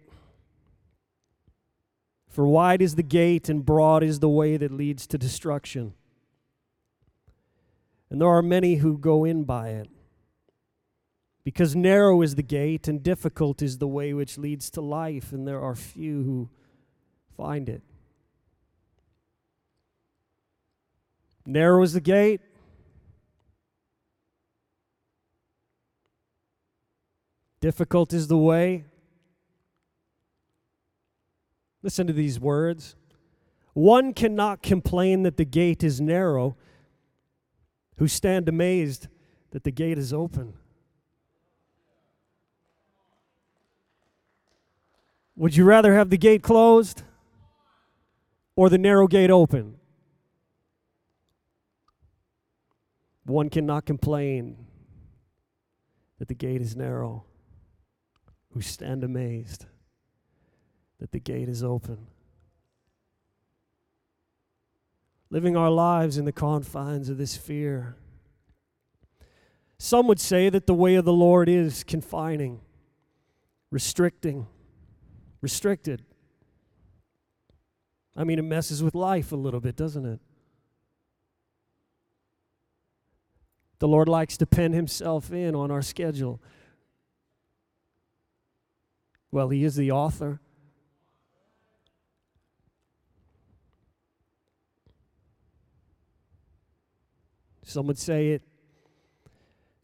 For 2.28 2.48
wide 2.48 2.82
is 2.82 2.96
the 2.96 3.04
gate 3.04 3.50
and 3.50 3.64
broad 3.64 4.02
is 4.02 4.20
the 4.20 4.28
way 4.28 4.58
that 4.58 4.72
leads 4.72 5.06
to 5.06 5.20
destruction. 5.20 5.94
And 8.10 8.20
there 8.20 8.30
are 8.30 8.42
many 8.42 8.78
who 8.78 8.98
go 8.98 9.24
in 9.26 9.44
by 9.44 9.70
it. 9.70 9.90
Because 11.44 11.76
narrow 11.76 12.24
is 12.24 12.34
the 12.34 12.42
gate 12.42 12.88
and 12.88 13.04
difficult 13.04 13.62
is 13.62 13.78
the 13.78 13.88
way 13.88 14.12
which 14.12 14.40
leads 14.40 14.72
to 14.72 14.82
life, 14.82 15.32
and 15.32 15.48
there 15.48 15.62
are 15.62 15.76
few 15.76 16.24
who 16.24 16.50
find 17.38 17.70
it. 17.70 17.84
Narrow 21.46 21.84
is 21.84 21.94
the 21.94 22.02
gate, 22.02 22.42
Difficult 27.62 28.12
is 28.12 28.28
the 28.28 28.38
way. 28.38 28.86
Listen 31.84 32.08
to 32.08 32.14
these 32.14 32.40
words. 32.40 32.96
One 33.74 34.14
cannot 34.14 34.64
complain 34.64 35.24
that 35.24 35.38
the 35.38 35.46
gate 35.46 35.84
is 35.84 36.02
narrow, 36.02 36.58
who 37.98 38.08
stand 38.08 38.50
amazed 38.50 39.08
that 39.52 39.64
the 39.64 39.72
gate 39.72 40.00
is 40.00 40.12
open. 40.12 40.56
Would 45.36 45.56
you 45.56 45.64
rather 45.64 45.94
have 45.94 46.10
the 46.10 46.18
gate 46.18 46.44
closed 46.44 47.04
or 48.56 48.70
the 48.70 48.78
narrow 48.78 49.08
gate 49.08 49.30
open? 49.30 49.78
One 53.24 53.50
cannot 53.50 53.86
complain 53.86 54.66
that 56.18 56.28
the 56.28 56.36
gate 56.36 56.62
is 56.62 56.76
narrow 56.76 57.26
who 58.54 58.62
stand 58.62 59.04
amazed 59.04 59.66
that 61.00 61.12
the 61.12 61.20
gate 61.20 61.50
is 61.50 61.64
open. 61.64 62.08
Living 65.30 65.56
our 65.56 65.70
lives 65.70 66.18
in 66.18 66.26
the 66.26 66.32
confines 66.32 67.10
of 67.10 67.18
this 67.18 67.38
fear. 67.38 67.96
Some 69.78 70.08
would 70.08 70.20
say 70.20 70.50
that 70.50 70.68
the 70.68 70.74
way 70.74 70.96
of 70.96 71.06
the 71.06 71.14
Lord 71.14 71.50
is 71.50 71.84
confining, 71.84 72.60
restricting, 73.72 74.46
restricted. 75.42 76.04
I 78.16 78.26
mean, 78.26 78.38
it 78.38 78.44
messes 78.44 78.84
with 78.84 78.94
life 78.94 79.32
a 79.32 79.38
little 79.38 79.62
bit, 79.62 79.76
doesn't 79.76 80.06
it? 80.06 80.20
The 83.80 83.88
Lord 83.88 84.08
likes 84.08 84.38
to 84.38 84.46
pen 84.46 84.74
Himself 84.74 85.32
in 85.32 85.56
on 85.56 85.72
our 85.72 85.82
schedule. 85.82 86.40
Well, 89.32 89.50
he 89.50 89.64
is 89.64 89.76
the 89.76 89.92
author. 89.92 90.42
Some 97.64 97.88
would 97.88 97.98
say 97.98 98.32
it 98.32 98.42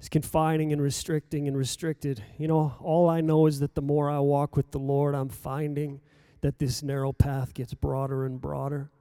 is 0.01 0.10
confining 0.10 0.73
and 0.73 0.81
restricting 0.81 1.47
and 1.47 1.57
restricted. 1.57 2.21
You 2.38 2.49
know, 2.49 2.75
all 2.81 3.10
I 3.10 3.21
know 3.21 3.45
is 3.45 3.60
that 3.62 3.75
the 3.75 3.81
more 3.81 4.10
I 4.10 4.19
walk 4.19 4.57
with 4.57 4.71
the 4.71 4.79
Lord, 4.79 5.15
I'm 5.15 5.29
finding 5.29 6.01
that 6.41 6.60
this 6.60 6.83
narrow 6.83 7.13
path 7.13 7.53
gets 7.53 7.73
broader 7.73 8.25
and 8.25 8.41
broader. 8.41 8.91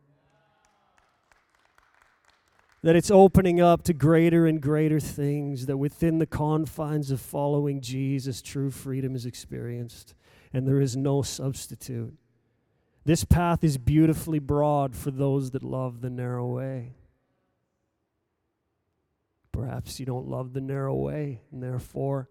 That 2.84 2.94
it's 2.94 3.10
opening 3.10 3.60
up 3.60 3.82
to 3.84 3.92
greater 3.92 4.46
and 4.46 4.60
greater 4.60 5.00
things, 5.00 5.66
that 5.66 5.78
within 5.78 6.18
the 6.18 6.26
confines 6.26 7.10
of 7.10 7.20
following 7.20 7.80
Jesus, 7.80 8.40
true 8.40 8.70
freedom 8.70 9.16
is 9.16 9.26
experienced 9.26 10.14
and 10.56 10.66
there 10.66 10.80
is 10.80 10.96
no 10.96 11.20
substitute. 11.20 12.14
This 13.04 13.24
path 13.24 13.62
is 13.62 13.76
beautifully 13.76 14.38
broad 14.38 14.96
for 14.96 15.10
those 15.10 15.50
that 15.50 15.62
love 15.62 16.00
the 16.00 16.08
narrow 16.08 16.46
way. 16.46 16.94
Perhaps 19.52 20.00
you 20.00 20.06
don't 20.06 20.26
love 20.26 20.54
the 20.54 20.62
narrow 20.62 20.94
way, 20.94 21.42
and 21.52 21.62
therefore 21.62 22.30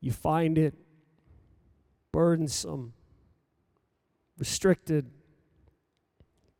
you 0.00 0.12
find 0.12 0.58
it 0.58 0.74
burdensome, 2.12 2.92
restricted, 4.38 5.10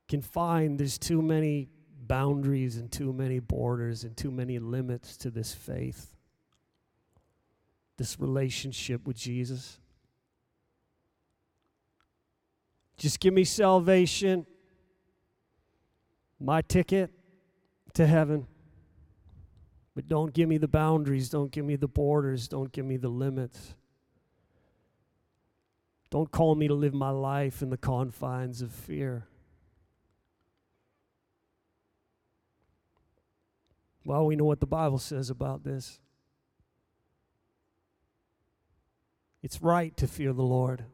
confined. 0.09 0.81
There's 0.81 0.99
too 0.99 1.23
many 1.23 1.69
boundaries 2.09 2.79
and 2.79 2.91
too 2.91 3.13
many 3.13 3.39
borders 3.39 4.03
and 4.03 4.17
too 4.17 4.33
many 4.33 4.59
limits 4.59 5.17
to 5.19 5.31
this 5.31 5.55
faith 5.55 6.12
this 7.97 8.19
relationship 8.19 9.07
with 9.07 9.17
Jesus. 9.17 9.79
Just 12.97 13.21
give 13.21 13.35
me 13.35 13.45
salvation, 13.45 14.47
my 16.39 16.63
ticket 16.63 17.11
to 17.95 18.07
heaven. 18.07 18.47
But 19.95 20.09
don't 20.09 20.33
give 20.33 20.49
me 20.49 20.59
the 20.59 20.69
boundaries, 20.69 21.29
don't 21.29 21.51
give 21.51 21.65
me 21.65 21.77
the 21.77 21.89
borders, 21.89 22.49
don't 22.49 22.73
give 22.73 22.85
me 22.85 22.97
the 22.97 23.09
limits. 23.09 23.75
Don't 26.11 26.31
call 26.31 26.55
me 26.55 26.69
to 26.69 26.75
live 26.75 26.93
my 26.93 27.11
life 27.11 27.63
in 27.63 27.71
the 27.71 27.77
confines 27.79 28.61
of 28.61 28.71
fear. 28.71 29.27
Well, 34.05 34.27
we 34.27 34.37
know 34.37 34.45
what 34.45 34.61
the 34.61 34.67
Bible 34.67 34.99
says 34.99 35.31
about 35.31 35.65
this. 35.65 36.02
It's 39.43 39.61
right 39.61 39.97
to 39.97 40.07
fear 40.07 40.33
the 40.33 40.43
Lord. 40.43 40.85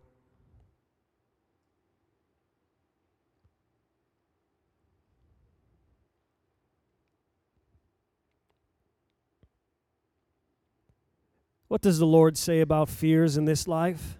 What 11.68 11.82
does 11.82 11.98
the 11.98 12.06
Lord 12.06 12.38
say 12.38 12.60
about 12.60 12.88
fears 12.88 13.36
in 13.36 13.44
this 13.44 13.68
life? 13.68 14.16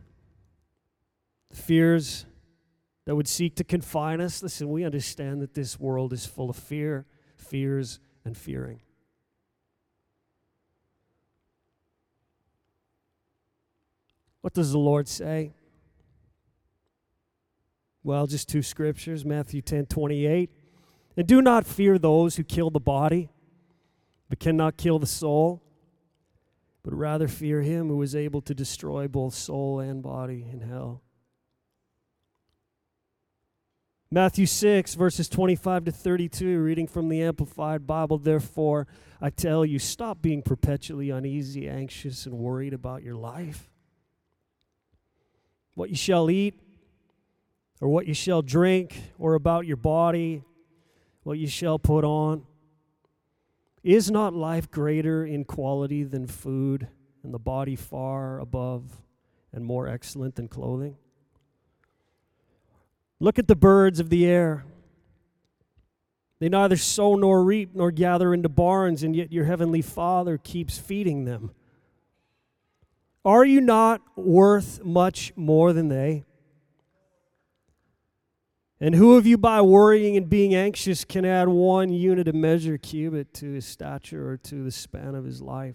Fears 1.50 2.26
that 3.06 3.16
would 3.16 3.26
seek 3.26 3.56
to 3.56 3.64
confine 3.64 4.20
us. 4.20 4.42
Listen, 4.42 4.68
we 4.68 4.84
understand 4.84 5.40
that 5.40 5.54
this 5.54 5.80
world 5.80 6.12
is 6.12 6.26
full 6.26 6.50
of 6.50 6.56
fear, 6.56 7.06
fears, 7.36 8.00
and 8.22 8.36
fearing. 8.36 8.82
What 14.40 14.55
does 14.55 14.72
the 14.72 14.79
Lord 14.79 15.09
say? 15.09 15.53
Well, 18.03 18.27
just 18.27 18.48
two 18.48 18.62
scriptures 18.62 19.24
Matthew 19.24 19.61
10 19.61 19.87
28. 19.87 20.51
And 21.16 21.27
do 21.27 21.42
not 21.42 21.66
fear 21.66 21.98
those 21.98 22.37
who 22.37 22.44
kill 22.44 22.70
the 22.70 22.79
body, 22.79 23.29
but 24.29 24.38
cannot 24.38 24.77
kill 24.77 25.01
the 25.01 25.07
soul, 25.07 25.62
but 26.85 26.94
rather 26.94 27.27
fear 27.27 27.62
him 27.62 27.88
who 27.88 28.01
is 28.03 28.14
able 28.14 28.40
to 28.42 28.55
destroy 28.55 29.09
both 29.09 29.35
soul 29.35 29.81
and 29.81 30.03
body 30.03 30.46
in 30.51 30.61
hell. 30.61 31.03
Matthew 34.11 34.46
6, 34.46 34.94
verses 34.94 35.29
25 35.29 35.87
to 35.87 35.92
32, 35.92 36.61
reading 36.61 36.87
from 36.87 37.11
the 37.11 37.22
Amplified 37.22 37.87
Bible. 37.87 38.16
Therefore, 38.16 38.87
I 39.20 39.29
tell 39.29 39.66
you, 39.66 39.79
stop 39.79 40.22
being 40.22 40.40
perpetually 40.40 41.11
uneasy, 41.11 41.68
anxious, 41.68 42.24
and 42.24 42.38
worried 42.38 42.72
about 42.72 43.03
your 43.03 43.16
life. 43.16 43.68
What 45.78 45.90
you 45.90 45.94
shall 45.94 46.28
eat, 46.28 46.58
or 47.80 47.88
what 47.88 48.08
you 48.08 48.12
shall 48.12 48.42
drink, 48.42 49.00
or 49.16 49.34
about 49.34 49.64
your 49.64 49.76
body, 49.76 50.42
what 51.22 51.38
you 51.38 51.46
shall 51.46 51.78
put 51.78 52.04
on. 52.04 52.42
Is 53.84 54.10
not 54.10 54.34
life 54.34 54.72
greater 54.72 55.24
in 55.24 55.44
quality 55.44 56.02
than 56.02 56.26
food, 56.26 56.88
and 57.22 57.32
the 57.32 57.38
body 57.38 57.76
far 57.76 58.40
above 58.40 59.00
and 59.52 59.64
more 59.64 59.86
excellent 59.86 60.34
than 60.34 60.48
clothing? 60.48 60.96
Look 63.20 63.38
at 63.38 63.46
the 63.46 63.54
birds 63.54 64.00
of 64.00 64.10
the 64.10 64.26
air. 64.26 64.64
They 66.40 66.48
neither 66.48 66.76
sow 66.76 67.14
nor 67.14 67.44
reap 67.44 67.70
nor 67.72 67.92
gather 67.92 68.34
into 68.34 68.48
barns, 68.48 69.04
and 69.04 69.14
yet 69.14 69.30
your 69.30 69.44
heavenly 69.44 69.82
Father 69.82 70.38
keeps 70.38 70.76
feeding 70.76 71.24
them. 71.24 71.52
Are 73.28 73.44
you 73.44 73.60
not 73.60 74.00
worth 74.16 74.82
much 74.82 75.34
more 75.36 75.74
than 75.74 75.88
they? 75.88 76.24
And 78.80 78.94
who 78.94 79.18
of 79.18 79.26
you, 79.26 79.36
by 79.36 79.60
worrying 79.60 80.16
and 80.16 80.30
being 80.30 80.54
anxious, 80.54 81.04
can 81.04 81.26
add 81.26 81.46
one 81.48 81.90
unit 81.92 82.26
of 82.26 82.34
measure 82.34 82.78
cubit 82.78 83.34
to 83.34 83.52
his 83.52 83.66
stature 83.66 84.30
or 84.30 84.38
to 84.38 84.64
the 84.64 84.70
span 84.70 85.14
of 85.14 85.26
his 85.26 85.42
life? 85.42 85.74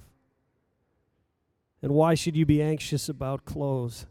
And 1.83 1.91
why 1.91 2.15
should 2.15 2.35
you 2.35 2.43
be 2.43 2.59
anxious 2.59 3.07
about 3.07 3.45
clothes? 3.45 4.07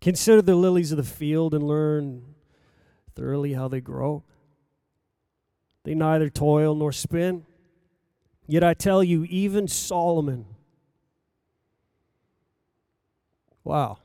Consider 0.00 0.42
the 0.42 0.54
lilies 0.54 0.92
of 0.92 0.98
the 0.98 1.02
field 1.02 1.54
and 1.54 1.66
learn 1.66 2.22
thoroughly 3.16 3.54
how 3.54 3.66
they 3.66 3.80
grow. 3.80 4.22
They 5.82 5.96
neither 5.96 6.30
toil 6.30 6.76
nor 6.76 6.92
spin. 6.92 7.46
Yet 8.46 8.62
I 8.62 8.74
tell 8.74 9.02
you, 9.02 9.24
even 9.24 9.66
Solomon, 9.66 10.46
wow, 13.66 13.98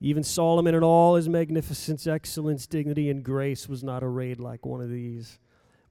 even 0.00 0.24
Solomon 0.24 0.74
in 0.74 0.82
all 0.82 1.16
his 1.16 1.28
magnificence, 1.28 2.06
excellence, 2.06 2.66
dignity, 2.66 3.10
and 3.10 3.22
grace 3.22 3.68
was 3.68 3.84
not 3.84 4.02
arrayed 4.02 4.40
like 4.40 4.64
one 4.64 4.80
of 4.80 4.88
these. 4.88 5.38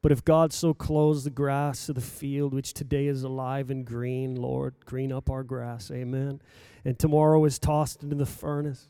But 0.02 0.12
if 0.12 0.26
God 0.26 0.52
so 0.52 0.74
clothes 0.74 1.24
the 1.24 1.30
grass 1.30 1.90
of 1.90 1.96
the 1.96 2.02
field, 2.02 2.54
which 2.54 2.74
today 2.74 3.06
is 3.06 3.22
alive 3.22 3.70
and 3.70 3.86
green, 3.86 4.36
Lord, 4.36 4.74
green 4.86 5.12
up 5.12 5.30
our 5.30 5.44
grass, 5.44 5.92
amen, 5.92 6.42
and 6.84 6.98
tomorrow 6.98 7.46
is 7.46 7.60
tossed 7.60 8.02
into 8.02 8.16
the 8.16 8.26
furnace, 8.26 8.90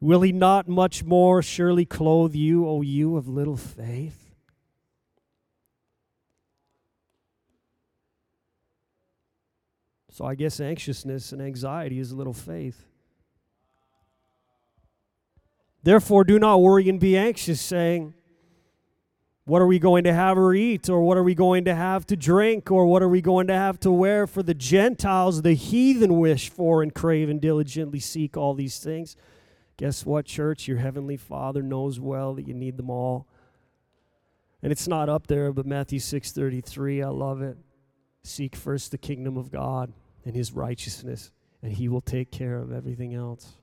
will 0.00 0.22
he 0.22 0.32
not 0.32 0.66
much 0.66 1.04
more 1.04 1.42
surely 1.42 1.84
clothe 1.84 2.34
you, 2.34 2.66
O 2.66 2.82
you 2.82 3.16
of 3.16 3.28
little 3.28 3.56
faith? 3.56 4.21
So 10.22 10.28
I 10.28 10.36
guess 10.36 10.60
anxiousness 10.60 11.32
and 11.32 11.42
anxiety 11.42 11.98
is 11.98 12.12
a 12.12 12.14
little 12.14 12.32
faith. 12.32 12.86
Therefore, 15.82 16.22
do 16.22 16.38
not 16.38 16.58
worry 16.58 16.88
and 16.88 17.00
be 17.00 17.16
anxious, 17.16 17.60
saying, 17.60 18.14
what 19.46 19.60
are 19.60 19.66
we 19.66 19.80
going 19.80 20.04
to 20.04 20.14
have 20.14 20.38
or 20.38 20.54
eat? 20.54 20.88
Or 20.88 21.02
what 21.02 21.18
are 21.18 21.24
we 21.24 21.34
going 21.34 21.64
to 21.64 21.74
have 21.74 22.06
to 22.06 22.16
drink? 22.16 22.70
Or 22.70 22.86
what 22.86 23.02
are 23.02 23.08
we 23.08 23.20
going 23.20 23.48
to 23.48 23.52
have 23.52 23.80
to 23.80 23.90
wear? 23.90 24.28
For 24.28 24.44
the 24.44 24.54
Gentiles, 24.54 25.42
the 25.42 25.54
heathen 25.54 26.20
wish 26.20 26.50
for 26.50 26.84
and 26.84 26.94
crave 26.94 27.28
and 27.28 27.40
diligently 27.40 27.98
seek 27.98 28.36
all 28.36 28.54
these 28.54 28.78
things. 28.78 29.16
Guess 29.76 30.06
what, 30.06 30.24
church? 30.24 30.68
Your 30.68 30.78
heavenly 30.78 31.16
Father 31.16 31.64
knows 31.64 31.98
well 31.98 32.32
that 32.34 32.46
you 32.46 32.54
need 32.54 32.76
them 32.76 32.90
all. 32.90 33.26
And 34.62 34.70
it's 34.70 34.86
not 34.86 35.08
up 35.08 35.26
there, 35.26 35.52
but 35.52 35.66
Matthew 35.66 35.98
6:33, 35.98 37.02
I 37.02 37.08
love 37.08 37.42
it. 37.42 37.58
Seek 38.22 38.54
first 38.54 38.92
the 38.92 38.98
kingdom 38.98 39.36
of 39.36 39.50
God 39.50 39.92
and 40.24 40.34
his 40.34 40.52
righteousness, 40.52 41.30
and 41.62 41.72
he 41.72 41.88
will 41.88 42.00
take 42.00 42.30
care 42.30 42.58
of 42.58 42.72
everything 42.72 43.14
else. 43.14 43.54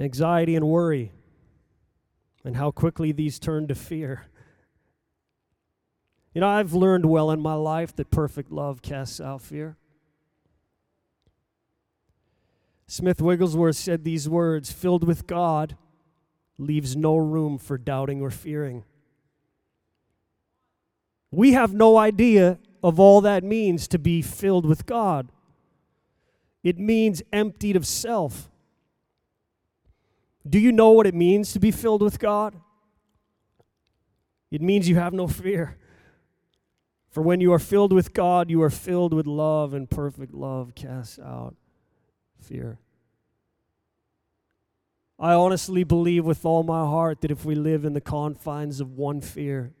anxiety 0.00 0.56
and 0.56 0.66
worry, 0.66 1.12
and 2.44 2.56
how 2.56 2.70
quickly 2.70 3.12
these 3.12 3.38
turn 3.38 3.68
to 3.68 3.74
fear. 3.74 4.26
You 6.34 6.40
know, 6.40 6.48
I've 6.48 6.72
learned 6.72 7.06
well 7.06 7.30
in 7.30 7.40
my 7.40 7.54
life 7.54 7.94
that 7.96 8.10
perfect 8.10 8.50
love 8.50 8.82
casts 8.82 9.20
out 9.20 9.42
fear. 9.42 9.76
Smith 12.86 13.20
Wigglesworth 13.20 13.76
said 13.76 14.04
these 14.04 14.28
words 14.28 14.72
filled 14.72 15.04
with 15.04 15.26
God 15.26 15.76
leaves 16.60 16.96
no 16.96 17.16
room 17.16 17.58
for 17.58 17.78
doubting 17.78 18.20
or 18.20 18.30
fearing. 18.30 18.84
We 21.30 21.52
have 21.52 21.72
no 21.72 21.96
idea 21.96 22.58
of 22.82 22.98
all 22.98 23.20
that 23.22 23.44
means 23.44 23.86
to 23.88 23.98
be 23.98 24.22
filled 24.22 24.66
with 24.66 24.86
God. 24.86 25.30
It 26.62 26.78
means 26.78 27.22
emptied 27.32 27.76
of 27.76 27.86
self. 27.86 28.50
Do 30.48 30.58
you 30.58 30.72
know 30.72 30.90
what 30.90 31.06
it 31.06 31.14
means 31.14 31.52
to 31.52 31.60
be 31.60 31.70
filled 31.70 32.02
with 32.02 32.18
God? 32.18 32.54
It 34.50 34.60
means 34.60 34.88
you 34.88 34.96
have 34.96 35.12
no 35.12 35.28
fear. 35.28 35.76
For 37.10 37.22
when 37.22 37.40
you 37.40 37.52
are 37.52 37.58
filled 37.58 37.92
with 37.92 38.12
God, 38.12 38.50
you 38.50 38.62
are 38.62 38.70
filled 38.70 39.12
with 39.12 39.26
love, 39.26 39.74
and 39.74 39.88
perfect 39.88 40.32
love 40.32 40.74
casts 40.74 41.18
out 41.18 41.54
fear. 42.40 42.78
I 45.20 45.34
honestly 45.34 45.84
believe 45.84 46.24
with 46.24 46.46
all 46.46 46.62
my 46.62 46.80
heart 46.80 47.20
that 47.20 47.30
if 47.30 47.44
we 47.44 47.54
live 47.54 47.84
in 47.84 47.92
the 47.92 48.00
confines 48.00 48.80
of 48.80 48.96
one 48.96 49.20
fear, 49.20 49.74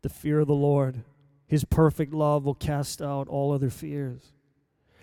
the 0.00 0.08
fear 0.08 0.40
of 0.40 0.46
the 0.46 0.54
Lord, 0.54 1.04
His 1.46 1.66
perfect 1.66 2.14
love 2.14 2.46
will 2.46 2.54
cast 2.54 3.02
out 3.02 3.28
all 3.28 3.52
other 3.52 3.68
fears. 3.68 4.32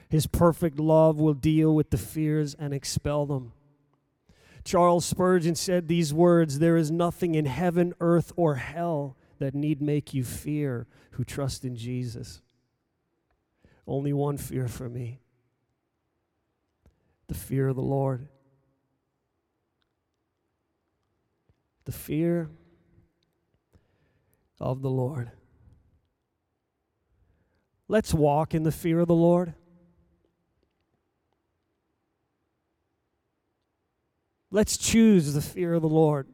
His 0.09 0.25
perfect 0.25 0.79
love 0.79 1.19
will 1.19 1.35
deal 1.35 1.75
with 1.75 1.91
the 1.91 1.97
fears 1.97 2.55
and 2.55 2.73
expel 2.73 3.27
them. 3.27 3.53
Charles 4.63 5.05
Spurgeon 5.05 5.55
said 5.55 5.87
these 5.87 6.11
words 6.11 6.57
There 6.57 6.75
is 6.75 6.89
nothing 6.89 7.35
in 7.35 7.45
heaven, 7.45 7.93
earth, 8.01 8.33
or 8.35 8.55
hell 8.55 9.15
that 9.37 9.53
need 9.53 9.79
make 9.79 10.13
you 10.13 10.23
fear 10.23 10.87
who 11.11 11.23
trust 11.23 11.63
in 11.63 11.75
Jesus. 11.75 12.41
Only 13.85 14.11
one 14.11 14.37
fear 14.37 14.67
for 14.67 14.89
me 14.89 15.19
the 17.27 17.33
fear 17.35 17.69
of 17.69 17.75
the 17.75 17.81
Lord. 17.81 18.27
The 21.85 21.91
fear 21.91 22.49
of 24.59 24.81
the 24.81 24.89
Lord. 24.89 25.31
Let's 27.87 28.13
walk 28.13 28.53
in 28.53 28.63
the 28.63 28.71
fear 28.71 28.99
of 28.99 29.07
the 29.07 29.15
Lord. 29.15 29.53
Let's 34.51 34.77
choose 34.77 35.33
the 35.33 35.41
fear 35.41 35.73
of 35.73 35.81
the 35.81 35.89
Lord. 35.89 36.27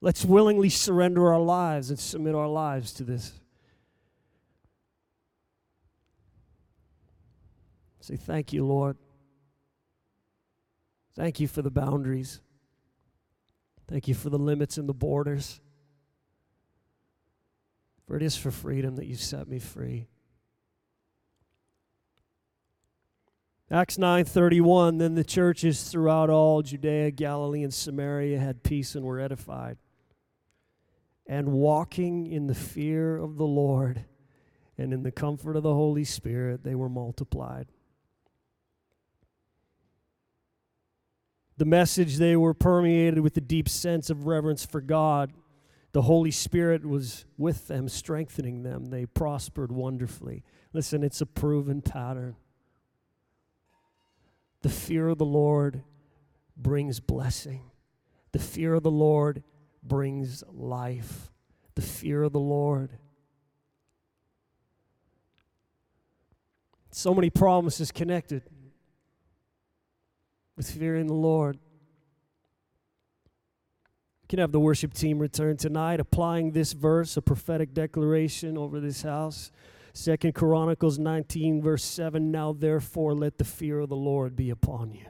Let's 0.00 0.24
willingly 0.24 0.68
surrender 0.68 1.32
our 1.32 1.40
lives 1.40 1.88
and 1.88 1.98
submit 1.98 2.34
our 2.34 2.46
lives 2.46 2.92
to 2.94 3.04
this. 3.04 3.40
Say, 8.00 8.16
Thank 8.16 8.52
you, 8.52 8.66
Lord. 8.66 8.98
Thank 11.16 11.40
you 11.40 11.48
for 11.48 11.62
the 11.62 11.70
boundaries. 11.70 12.42
Thank 13.86 14.08
you 14.08 14.14
for 14.14 14.30
the 14.30 14.38
limits 14.38 14.78
and 14.78 14.88
the 14.88 14.94
borders. 14.94 15.60
For 18.06 18.16
it 18.16 18.22
is 18.22 18.36
for 18.36 18.50
freedom 18.50 18.96
that 18.96 19.06
you 19.06 19.16
set 19.16 19.48
me 19.48 19.58
free. 19.58 20.08
Acts 23.70 23.96
9:31 23.96 24.98
then 24.98 25.14
the 25.14 25.24
churches 25.24 25.90
throughout 25.90 26.28
all 26.30 26.62
Judea, 26.62 27.10
Galilee 27.10 27.62
and 27.62 27.72
Samaria 27.72 28.38
had 28.38 28.62
peace 28.62 28.94
and 28.94 29.04
were 29.04 29.18
edified. 29.18 29.78
And 31.26 31.52
walking 31.52 32.26
in 32.26 32.46
the 32.46 32.54
fear 32.54 33.16
of 33.16 33.36
the 33.36 33.46
Lord 33.46 34.04
and 34.76 34.92
in 34.92 35.02
the 35.02 35.12
comfort 35.12 35.56
of 35.56 35.62
the 35.62 35.74
Holy 35.74 36.04
Spirit 36.04 36.62
they 36.62 36.74
were 36.74 36.90
multiplied. 36.90 37.72
The 41.56 41.64
message, 41.64 42.16
they 42.16 42.36
were 42.36 42.54
permeated 42.54 43.20
with 43.20 43.36
a 43.36 43.40
deep 43.40 43.68
sense 43.68 44.10
of 44.10 44.26
reverence 44.26 44.64
for 44.64 44.80
God. 44.80 45.32
The 45.92 46.02
Holy 46.02 46.32
Spirit 46.32 46.84
was 46.84 47.24
with 47.38 47.68
them, 47.68 47.88
strengthening 47.88 48.64
them. 48.64 48.86
They 48.86 49.06
prospered 49.06 49.70
wonderfully. 49.70 50.42
Listen, 50.72 51.04
it's 51.04 51.20
a 51.20 51.26
proven 51.26 51.82
pattern. 51.82 52.34
The 54.62 54.68
fear 54.68 55.08
of 55.08 55.18
the 55.18 55.24
Lord 55.24 55.84
brings 56.56 56.98
blessing. 56.98 57.70
The 58.32 58.38
fear 58.40 58.74
of 58.74 58.82
the 58.82 58.90
Lord 58.90 59.44
brings 59.82 60.42
life. 60.50 61.30
The 61.76 61.82
fear 61.82 62.24
of 62.24 62.32
the 62.32 62.40
Lord. 62.40 62.98
So 66.90 67.14
many 67.14 67.30
promises 67.30 67.92
connected 67.92 68.42
with 70.56 70.70
fearing 70.70 71.06
the 71.06 71.14
Lord. 71.14 71.58
You 74.22 74.28
can 74.28 74.38
have 74.38 74.52
the 74.52 74.60
worship 74.60 74.94
team 74.94 75.18
return 75.18 75.56
tonight, 75.56 76.00
applying 76.00 76.52
this 76.52 76.72
verse, 76.72 77.16
a 77.16 77.22
prophetic 77.22 77.74
declaration 77.74 78.56
over 78.56 78.80
this 78.80 79.02
house. 79.02 79.52
Second 79.92 80.34
Chronicles 80.34 80.98
19, 80.98 81.62
verse 81.62 81.84
7 81.84 82.30
Now 82.30 82.52
therefore 82.52 83.14
let 83.14 83.38
the 83.38 83.44
fear 83.44 83.80
of 83.80 83.88
the 83.88 83.96
Lord 83.96 84.34
be 84.34 84.50
upon 84.50 84.92
you. 84.92 85.06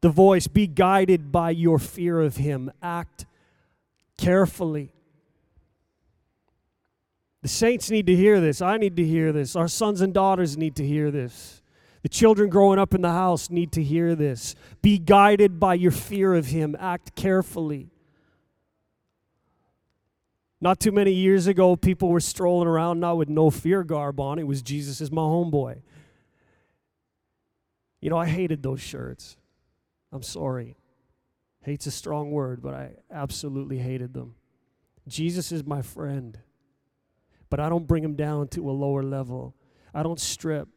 The 0.00 0.10
voice, 0.10 0.46
be 0.46 0.66
guided 0.66 1.32
by 1.32 1.50
your 1.50 1.78
fear 1.78 2.20
of 2.20 2.36
him. 2.36 2.70
Act 2.82 3.26
carefully. 4.16 4.92
The 7.42 7.48
saints 7.48 7.90
need 7.90 8.06
to 8.06 8.14
hear 8.14 8.40
this. 8.40 8.60
I 8.60 8.76
need 8.76 8.96
to 8.96 9.04
hear 9.04 9.32
this. 9.32 9.56
Our 9.56 9.68
sons 9.68 10.00
and 10.00 10.12
daughters 10.12 10.56
need 10.56 10.76
to 10.76 10.86
hear 10.86 11.10
this. 11.10 11.62
The 12.02 12.08
children 12.08 12.48
growing 12.48 12.78
up 12.78 12.94
in 12.94 13.02
the 13.02 13.10
house 13.10 13.50
need 13.50 13.72
to 13.72 13.82
hear 13.82 14.14
this. 14.14 14.54
Be 14.82 14.98
guided 14.98 15.58
by 15.58 15.74
your 15.74 15.90
fear 15.90 16.34
of 16.34 16.46
Him. 16.46 16.76
Act 16.78 17.14
carefully. 17.14 17.90
Not 20.60 20.80
too 20.80 20.92
many 20.92 21.12
years 21.12 21.46
ago, 21.46 21.76
people 21.76 22.08
were 22.08 22.20
strolling 22.20 22.68
around 22.68 23.00
not 23.00 23.16
with 23.16 23.28
no 23.28 23.50
fear 23.50 23.84
garb 23.84 24.18
on. 24.18 24.38
It 24.38 24.46
was 24.46 24.62
Jesus 24.62 25.00
is 25.00 25.10
my 25.10 25.22
homeboy. 25.22 25.82
You 28.00 28.10
know, 28.10 28.18
I 28.18 28.26
hated 28.26 28.62
those 28.62 28.80
shirts. 28.80 29.36
I'm 30.12 30.22
sorry. 30.22 30.76
Hate's 31.62 31.86
a 31.86 31.90
strong 31.90 32.30
word, 32.30 32.62
but 32.62 32.74
I 32.74 32.92
absolutely 33.10 33.78
hated 33.78 34.14
them. 34.14 34.34
Jesus 35.06 35.52
is 35.52 35.64
my 35.64 35.82
friend, 35.82 36.38
but 37.50 37.60
I 37.60 37.68
don't 37.68 37.86
bring 37.86 38.04
him 38.04 38.14
down 38.14 38.48
to 38.48 38.70
a 38.70 38.72
lower 38.72 39.02
level. 39.02 39.54
I 39.94 40.02
don't 40.02 40.20
strip 40.20 40.68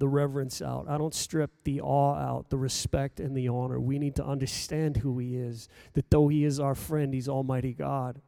the 0.00 0.08
reverence 0.08 0.60
out. 0.62 0.86
I 0.88 0.98
don't 0.98 1.14
strip 1.14 1.50
the 1.64 1.82
awe 1.82 2.14
out, 2.14 2.48
the 2.48 2.56
respect 2.56 3.20
and 3.20 3.36
the 3.36 3.48
honor. 3.48 3.78
We 3.78 3.98
need 3.98 4.16
to 4.16 4.24
understand 4.24 4.96
who 4.96 5.18
He 5.18 5.36
is, 5.36 5.68
that 5.92 6.10
though 6.10 6.28
He 6.28 6.44
is 6.44 6.58
our 6.58 6.74
friend, 6.74 7.12
He's 7.12 7.28
Almighty 7.28 7.74
God. 7.74 8.22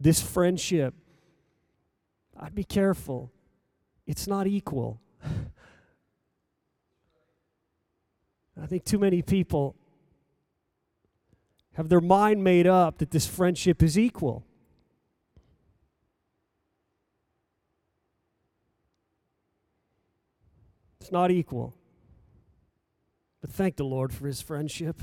This 0.00 0.20
friendship, 0.20 0.94
I'd 2.38 2.54
be 2.54 2.64
careful. 2.64 3.30
It's 4.06 4.26
not 4.26 4.46
equal. 4.46 4.98
I 8.60 8.66
think 8.66 8.84
too 8.84 8.98
many 8.98 9.20
people 9.20 9.76
have 11.74 11.90
their 11.90 12.00
mind 12.00 12.42
made 12.42 12.66
up 12.66 12.96
that 12.98 13.10
this 13.10 13.26
friendship 13.26 13.82
is 13.82 13.98
equal. 13.98 14.42
It's 21.06 21.12
not 21.12 21.30
equal. 21.30 21.72
But 23.40 23.52
thank 23.52 23.76
the 23.76 23.84
Lord 23.84 24.12
for 24.12 24.26
his 24.26 24.40
friendship. 24.40 25.02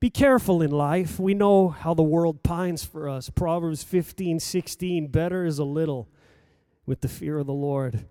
Be 0.00 0.10
careful 0.10 0.62
in 0.62 0.72
life. 0.72 1.20
We 1.20 1.32
know 1.32 1.68
how 1.68 1.94
the 1.94 2.02
world 2.02 2.42
pines 2.42 2.82
for 2.82 3.08
us. 3.08 3.30
Proverbs 3.30 3.84
15, 3.84 4.40
16 4.40 5.06
better 5.12 5.44
is 5.44 5.60
a 5.60 5.64
little 5.64 6.08
with 6.86 7.02
the 7.02 7.08
fear 7.08 7.38
of 7.38 7.46
the 7.46 7.52
Lord 7.52 8.04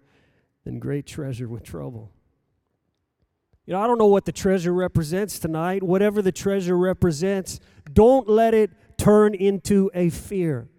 than 0.63 0.80
great 0.80 1.06
treasure 1.06 1.49
with 1.49 1.63
trouble. 1.63 2.13
You 3.65 3.73
know, 3.73 3.82
I 3.82 3.88
don't 3.88 3.97
know 3.97 4.06
what 4.06 4.23
the 4.23 4.32
treasure 4.32 4.73
represents 4.73 5.38
tonight. 5.38 5.84
Whatever 5.84 6.21
the 6.21 6.32
treasure 6.32 6.77
represents, 6.77 7.60
don't 7.91 8.30
let 8.30 8.54
it 8.54 8.71
turn 8.97 9.36
into 9.36 9.91
a 9.93 10.10
fear. 10.10 10.69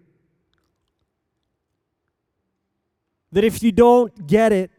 That 3.33 3.43
if 3.43 3.63
you 3.63 3.71
don't 3.71 4.27
get 4.27 4.51
it, 4.51 4.69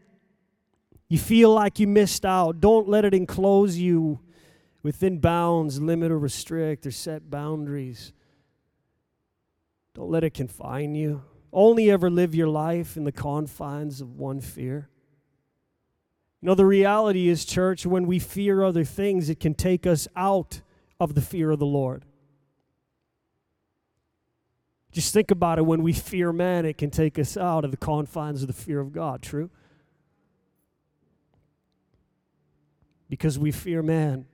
you 1.08 1.18
feel 1.18 1.52
like 1.52 1.80
you 1.80 1.86
missed 1.88 2.24
out. 2.24 2.60
Don't 2.60 2.88
let 2.88 3.04
it 3.04 3.12
enclose 3.12 3.76
you 3.76 4.20
within 4.82 5.18
bounds, 5.18 5.80
limit 5.80 6.12
or 6.12 6.18
restrict, 6.18 6.86
or 6.86 6.92
set 6.92 7.30
boundaries. 7.30 8.12
Don't 9.94 10.08
let 10.08 10.22
it 10.22 10.34
confine 10.34 10.94
you. 10.94 11.22
Only 11.52 11.90
ever 11.90 12.08
live 12.08 12.34
your 12.34 12.48
life 12.48 12.96
in 12.96 13.04
the 13.04 13.12
confines 13.12 14.00
of 14.00 14.16
one 14.16 14.40
fear. 14.40 14.88
You 16.40 16.46
know, 16.46 16.54
the 16.54 16.66
reality 16.66 17.28
is, 17.28 17.44
church, 17.44 17.84
when 17.84 18.06
we 18.06 18.18
fear 18.18 18.62
other 18.62 18.84
things, 18.84 19.28
it 19.28 19.40
can 19.40 19.54
take 19.54 19.86
us 19.86 20.06
out 20.14 20.60
of 21.00 21.14
the 21.14 21.22
fear 21.22 21.50
of 21.50 21.58
the 21.58 21.66
Lord. 21.66 22.04
Just 24.94 25.12
think 25.12 25.32
about 25.32 25.58
it 25.58 25.62
when 25.62 25.82
we 25.82 25.92
fear 25.92 26.32
man, 26.32 26.64
it 26.64 26.78
can 26.78 26.88
take 26.88 27.18
us 27.18 27.36
out 27.36 27.64
of 27.64 27.72
the 27.72 27.76
confines 27.76 28.42
of 28.42 28.46
the 28.46 28.54
fear 28.54 28.78
of 28.78 28.92
God. 28.92 29.22
True? 29.22 29.50
Because 33.10 33.36
we 33.36 33.50
fear 33.50 33.82
man 33.82 34.26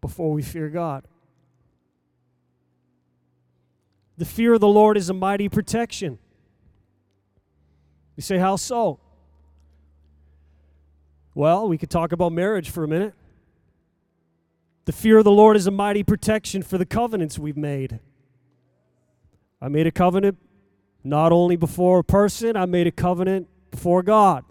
before 0.00 0.32
we 0.32 0.42
fear 0.42 0.68
God. 0.68 1.02
The 4.16 4.24
fear 4.24 4.54
of 4.54 4.60
the 4.60 4.68
Lord 4.68 4.96
is 4.96 5.10
a 5.10 5.14
mighty 5.14 5.48
protection. 5.48 6.20
You 8.14 8.22
say, 8.22 8.38
How 8.38 8.54
so? 8.54 9.00
Well, 11.34 11.66
we 11.66 11.78
could 11.78 11.90
talk 11.90 12.12
about 12.12 12.30
marriage 12.30 12.70
for 12.70 12.84
a 12.84 12.88
minute. 12.88 13.14
The 14.84 14.92
fear 14.92 15.18
of 15.18 15.24
the 15.24 15.30
Lord 15.30 15.56
is 15.56 15.66
a 15.66 15.70
mighty 15.70 16.02
protection 16.02 16.62
for 16.62 16.76
the 16.76 16.84
covenants 16.84 17.38
we've 17.38 17.56
made. 17.56 18.00
I 19.60 19.68
made 19.68 19.86
a 19.86 19.90
covenant 19.90 20.38
not 21.02 21.32
only 21.32 21.56
before 21.56 22.00
a 22.00 22.04
person, 22.04 22.56
I 22.56 22.66
made 22.66 22.86
a 22.86 22.90
covenant 22.90 23.48
before 23.70 24.02
God. 24.02 24.44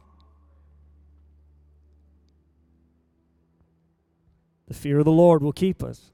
The 4.67 4.73
fear 4.73 4.99
of 4.99 5.05
the 5.05 5.11
Lord 5.11 5.43
will 5.43 5.53
keep 5.53 5.83
us. 5.83 6.09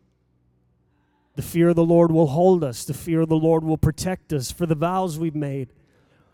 The 1.38 1.41
fear 1.41 1.69
of 1.69 1.77
the 1.77 1.86
Lord 1.86 2.12
will 2.12 2.27
hold 2.27 2.62
us. 2.62 2.84
The 2.84 2.93
fear 2.93 3.21
of 3.21 3.29
the 3.29 3.38
Lord 3.38 3.63
will 3.63 3.77
protect 3.77 4.34
us 4.34 4.51
for 4.51 4.65
the 4.65 4.75
vows 4.75 5.17
we've 5.17 5.34
made. 5.34 5.69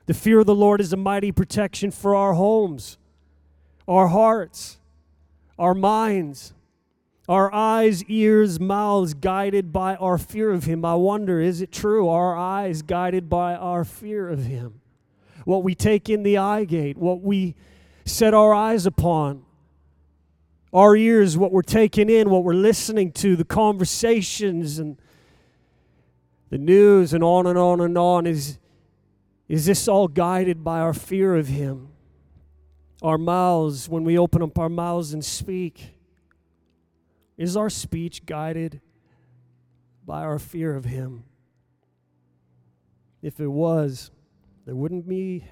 The 0.07 0.15
fear 0.15 0.39
of 0.39 0.47
the 0.47 0.55
Lord 0.55 0.81
is 0.81 0.91
a 0.91 0.97
mighty 0.97 1.31
protection 1.31 1.91
for 1.91 2.15
our 2.15 2.33
homes, 2.33 2.97
our 3.87 4.07
hearts, 4.07 4.79
our 5.59 5.75
minds, 5.75 6.54
our 7.27 7.51
eyes, 7.53 8.03
ears, 8.03 8.59
mouths 8.59 9.15
guided 9.15 9.73
by 9.73 9.95
our 9.95 10.17
fear 10.17 10.51
of 10.51 10.65
Him. 10.65 10.85
I 10.85 10.95
wonder, 10.95 11.39
is 11.39 11.61
it 11.61 11.71
true? 11.71 12.07
Our 12.07 12.37
eyes 12.37 12.83
guided 12.83 13.29
by 13.29 13.55
our 13.55 13.83
fear 13.83 14.29
of 14.29 14.45
Him. 14.45 14.81
What 15.43 15.63
we 15.63 15.73
take 15.73 16.09
in 16.09 16.23
the 16.23 16.37
eye 16.37 16.65
gate, 16.65 16.97
what 16.97 17.21
we 17.21 17.55
set 18.05 18.33
our 18.33 18.53
eyes 18.53 18.85
upon, 18.85 19.43
our 20.71 20.95
ears, 20.95 21.37
what 21.37 21.51
we're 21.51 21.61
taking 21.61 22.09
in, 22.09 22.29
what 22.29 22.43
we're 22.43 22.53
listening 22.53 23.11
to, 23.13 23.35
the 23.35 23.45
conversations 23.45 24.77
and 24.77 24.97
the 26.49 26.57
news, 26.59 27.13
and 27.13 27.23
on 27.23 27.47
and 27.47 27.57
on 27.57 27.81
and 27.81 27.97
on. 27.97 28.27
Is, 28.27 28.59
is 29.47 29.65
this 29.65 29.87
all 29.87 30.07
guided 30.07 30.63
by 30.63 30.79
our 30.79 30.93
fear 30.93 31.35
of 31.35 31.47
Him? 31.47 31.89
Our 33.01 33.17
mouths, 33.17 33.89
when 33.89 34.03
we 34.03 34.17
open 34.17 34.43
up 34.43 34.59
our 34.59 34.69
mouths 34.69 35.13
and 35.13 35.25
speak, 35.25 35.94
is 37.37 37.57
our 37.57 37.69
speech 37.69 38.25
guided 38.25 38.81
by 40.05 40.21
our 40.21 40.39
fear 40.39 40.75
of 40.75 40.85
Him? 40.85 41.23
If 43.21 43.39
it 43.39 43.47
was, 43.47 44.11
there 44.65 44.75
wouldn't 44.75 45.07
be 45.07 45.45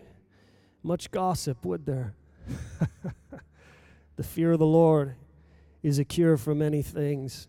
much 0.83 1.11
gossip, 1.11 1.65
would 1.65 1.85
there? 1.85 2.15
the 4.15 4.23
fear 4.23 4.53
of 4.53 4.59
the 4.59 4.65
Lord 4.65 5.15
is 5.81 5.99
a 5.99 6.05
cure 6.05 6.37
for 6.37 6.53
many 6.53 6.81
things. 6.81 7.47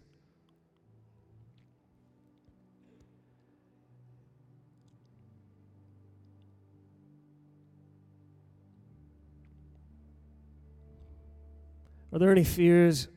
Are 12.13 12.19
there 12.19 12.31
any 12.31 12.45
fears 12.45 13.09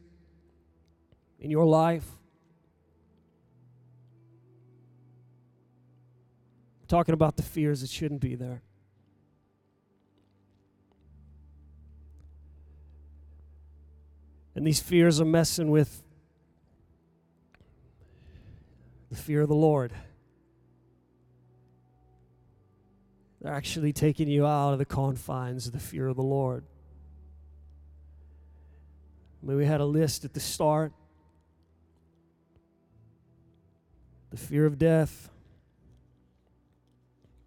in 1.39 1.51
your 1.51 1.65
life? 1.65 2.07
I'm 6.81 6.87
talking 6.87 7.13
about 7.13 7.37
the 7.37 7.43
fears 7.43 7.81
that 7.81 7.89
shouldn't 7.89 8.21
be 8.21 8.35
there. 8.35 8.61
And 14.55 14.65
these 14.65 14.79
fears 14.79 15.21
are 15.21 15.25
messing 15.25 15.69
with 15.69 16.01
the 19.11 19.15
fear 19.15 19.41
of 19.41 19.49
the 19.49 19.55
Lord. 19.55 19.93
They're 23.39 23.53
actually 23.53 23.93
taking 23.93 24.27
you 24.27 24.47
out 24.47 24.73
of 24.73 24.79
the 24.79 24.85
confines 24.85 25.67
of 25.67 25.73
the 25.73 25.79
fear 25.79 26.07
of 26.07 26.15
the 26.15 26.23
Lord. 26.23 26.65
I 29.41 29.45
mean, 29.45 29.57
we 29.57 29.65
had 29.65 29.79
a 29.79 29.85
list 29.85 30.25
at 30.25 30.33
the 30.33 30.39
start 30.39 30.91
the 34.29 34.37
fear 34.37 34.65
of 34.65 34.77
death. 34.77 35.29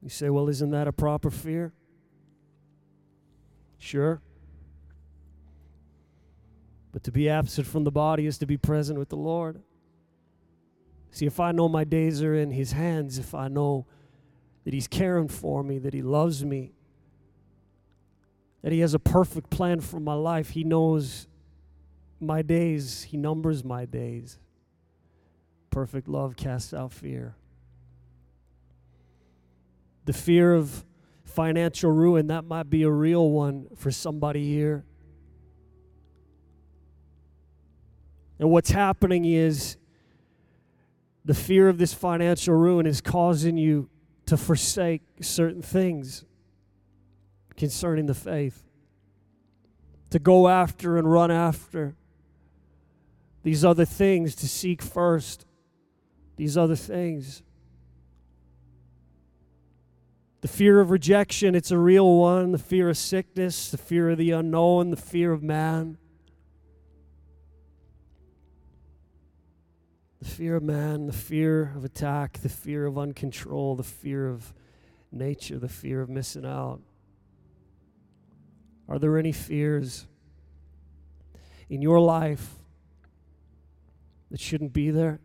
You 0.02 0.08
say, 0.08 0.30
well, 0.30 0.48
isn't 0.48 0.70
that 0.70 0.88
a 0.88 0.92
proper 0.92 1.30
fear? 1.30 1.72
Sure. 3.78 4.20
But 6.92 7.04
to 7.04 7.12
be 7.12 7.28
absent 7.28 7.66
from 7.66 7.84
the 7.84 7.90
body 7.90 8.26
is 8.26 8.38
to 8.38 8.46
be 8.46 8.56
present 8.56 8.98
with 8.98 9.10
the 9.10 9.16
Lord. 9.16 9.62
See, 11.12 11.26
if 11.26 11.40
I 11.40 11.52
know 11.52 11.68
my 11.68 11.84
days 11.84 12.22
are 12.22 12.34
in 12.34 12.50
His 12.50 12.72
hands, 12.72 13.18
if 13.18 13.34
I 13.34 13.48
know 13.48 13.86
that 14.64 14.74
He's 14.74 14.88
caring 14.88 15.28
for 15.28 15.62
me, 15.62 15.78
that 15.78 15.94
He 15.94 16.02
loves 16.02 16.44
me, 16.44 16.72
that 18.62 18.72
He 18.72 18.80
has 18.80 18.94
a 18.94 18.98
perfect 18.98 19.50
plan 19.50 19.80
for 19.80 20.00
my 20.00 20.14
life, 20.14 20.50
He 20.50 20.64
knows 20.64 21.26
my 22.20 22.42
days, 22.42 23.04
He 23.04 23.16
numbers 23.16 23.64
my 23.64 23.84
days. 23.84 24.38
Perfect 25.70 26.08
love 26.08 26.36
casts 26.36 26.74
out 26.74 26.92
fear. 26.92 27.36
The 30.04 30.12
fear 30.12 30.54
of 30.54 30.84
financial 31.24 31.92
ruin, 31.92 32.26
that 32.26 32.44
might 32.44 32.68
be 32.68 32.82
a 32.82 32.90
real 32.90 33.30
one 33.30 33.68
for 33.76 33.90
somebody 33.90 34.44
here. 34.44 34.84
And 38.40 38.50
what's 38.50 38.70
happening 38.70 39.24
is 39.24 39.76
the 41.24 41.34
fear 41.34 41.68
of 41.68 41.78
this 41.78 41.94
financial 41.94 42.54
ruin 42.54 42.86
is 42.86 43.00
causing 43.00 43.56
you 43.56 43.88
to 44.26 44.36
forsake 44.36 45.02
certain 45.20 45.62
things 45.62 46.24
concerning 47.56 48.06
the 48.06 48.14
faith, 48.14 48.64
to 50.08 50.18
go 50.18 50.48
after 50.48 50.96
and 50.96 51.10
run 51.10 51.30
after 51.30 51.94
these 53.42 53.64
other 53.64 53.84
things, 53.84 54.34
to 54.36 54.48
seek 54.48 54.82
first 54.82 55.46
these 56.40 56.56
other 56.56 56.74
things. 56.74 57.42
The 60.40 60.48
fear 60.48 60.80
of 60.80 60.90
rejection, 60.90 61.54
it's 61.54 61.70
a 61.70 61.76
real 61.76 62.16
one. 62.16 62.52
The 62.52 62.58
fear 62.58 62.88
of 62.88 62.96
sickness, 62.96 63.70
the 63.70 63.76
fear 63.76 64.08
of 64.08 64.16
the 64.16 64.30
unknown, 64.30 64.88
the 64.88 64.96
fear 64.96 65.32
of 65.32 65.42
man. 65.42 65.98
The 70.22 70.30
fear 70.30 70.56
of 70.56 70.62
man, 70.62 71.08
the 71.08 71.12
fear 71.12 71.74
of 71.76 71.84
attack, 71.84 72.38
the 72.38 72.48
fear 72.48 72.86
of 72.86 72.94
uncontrol, 72.94 73.76
the 73.76 73.82
fear 73.82 74.26
of 74.26 74.54
nature, 75.12 75.58
the 75.58 75.68
fear 75.68 76.00
of 76.00 76.08
missing 76.08 76.46
out. 76.46 76.80
Are 78.88 78.98
there 78.98 79.18
any 79.18 79.32
fears 79.32 80.06
in 81.68 81.82
your 81.82 82.00
life 82.00 82.54
that 84.30 84.40
shouldn't 84.40 84.72
be 84.72 84.90
there? 84.90 85.20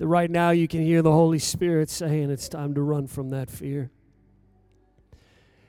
That 0.00 0.06
right 0.06 0.30
now 0.30 0.48
you 0.48 0.66
can 0.66 0.80
hear 0.80 1.02
the 1.02 1.12
Holy 1.12 1.38
Spirit 1.38 1.90
saying 1.90 2.30
it's 2.30 2.48
time 2.48 2.72
to 2.72 2.80
run 2.80 3.06
from 3.06 3.28
that 3.30 3.50
fear. 3.50 3.90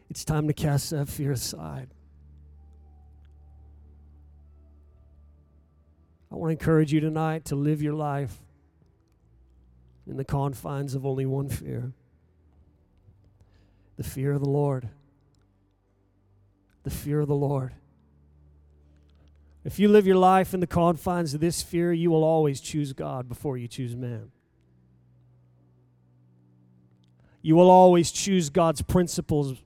It's 0.10 0.24
time 0.24 0.48
to 0.48 0.54
cast 0.54 0.92
that 0.92 1.10
fear 1.10 1.34
aside. 1.34 1.90
I 6.32 6.36
want 6.36 6.48
to 6.48 6.52
encourage 6.54 6.94
you 6.94 7.02
tonight 7.02 7.44
to 7.46 7.58
live 7.58 7.82
your 7.82 7.94
life 7.94 8.38
in 10.08 10.16
the 10.16 10.24
confines 10.24 10.96
of 10.96 11.06
only 11.06 11.26
one 11.26 11.50
fear 11.50 11.92
the 13.98 14.04
fear 14.04 14.32
of 14.32 14.40
the 14.40 14.50
Lord. 14.50 14.88
The 16.84 16.90
fear 16.90 17.20
of 17.20 17.28
the 17.28 17.36
Lord. 17.36 17.74
If 19.64 19.78
you 19.78 19.90
live 19.90 20.08
your 20.08 20.16
life 20.16 20.54
in 20.54 20.60
the 20.60 20.68
confines 20.68 21.34
of 21.34 21.40
this 21.40 21.62
fear, 21.62 21.94
you 21.94 22.10
will 22.10 22.24
always 22.24 22.60
choose 22.62 22.94
God 22.94 23.30
before 23.30 23.58
you 23.58 23.68
choose 23.68 23.96
man. 23.96 24.32
You 27.44 27.56
will 27.56 27.70
always 27.70 28.12
choose 28.12 28.50
God's 28.50 28.82
principles. 28.82 29.58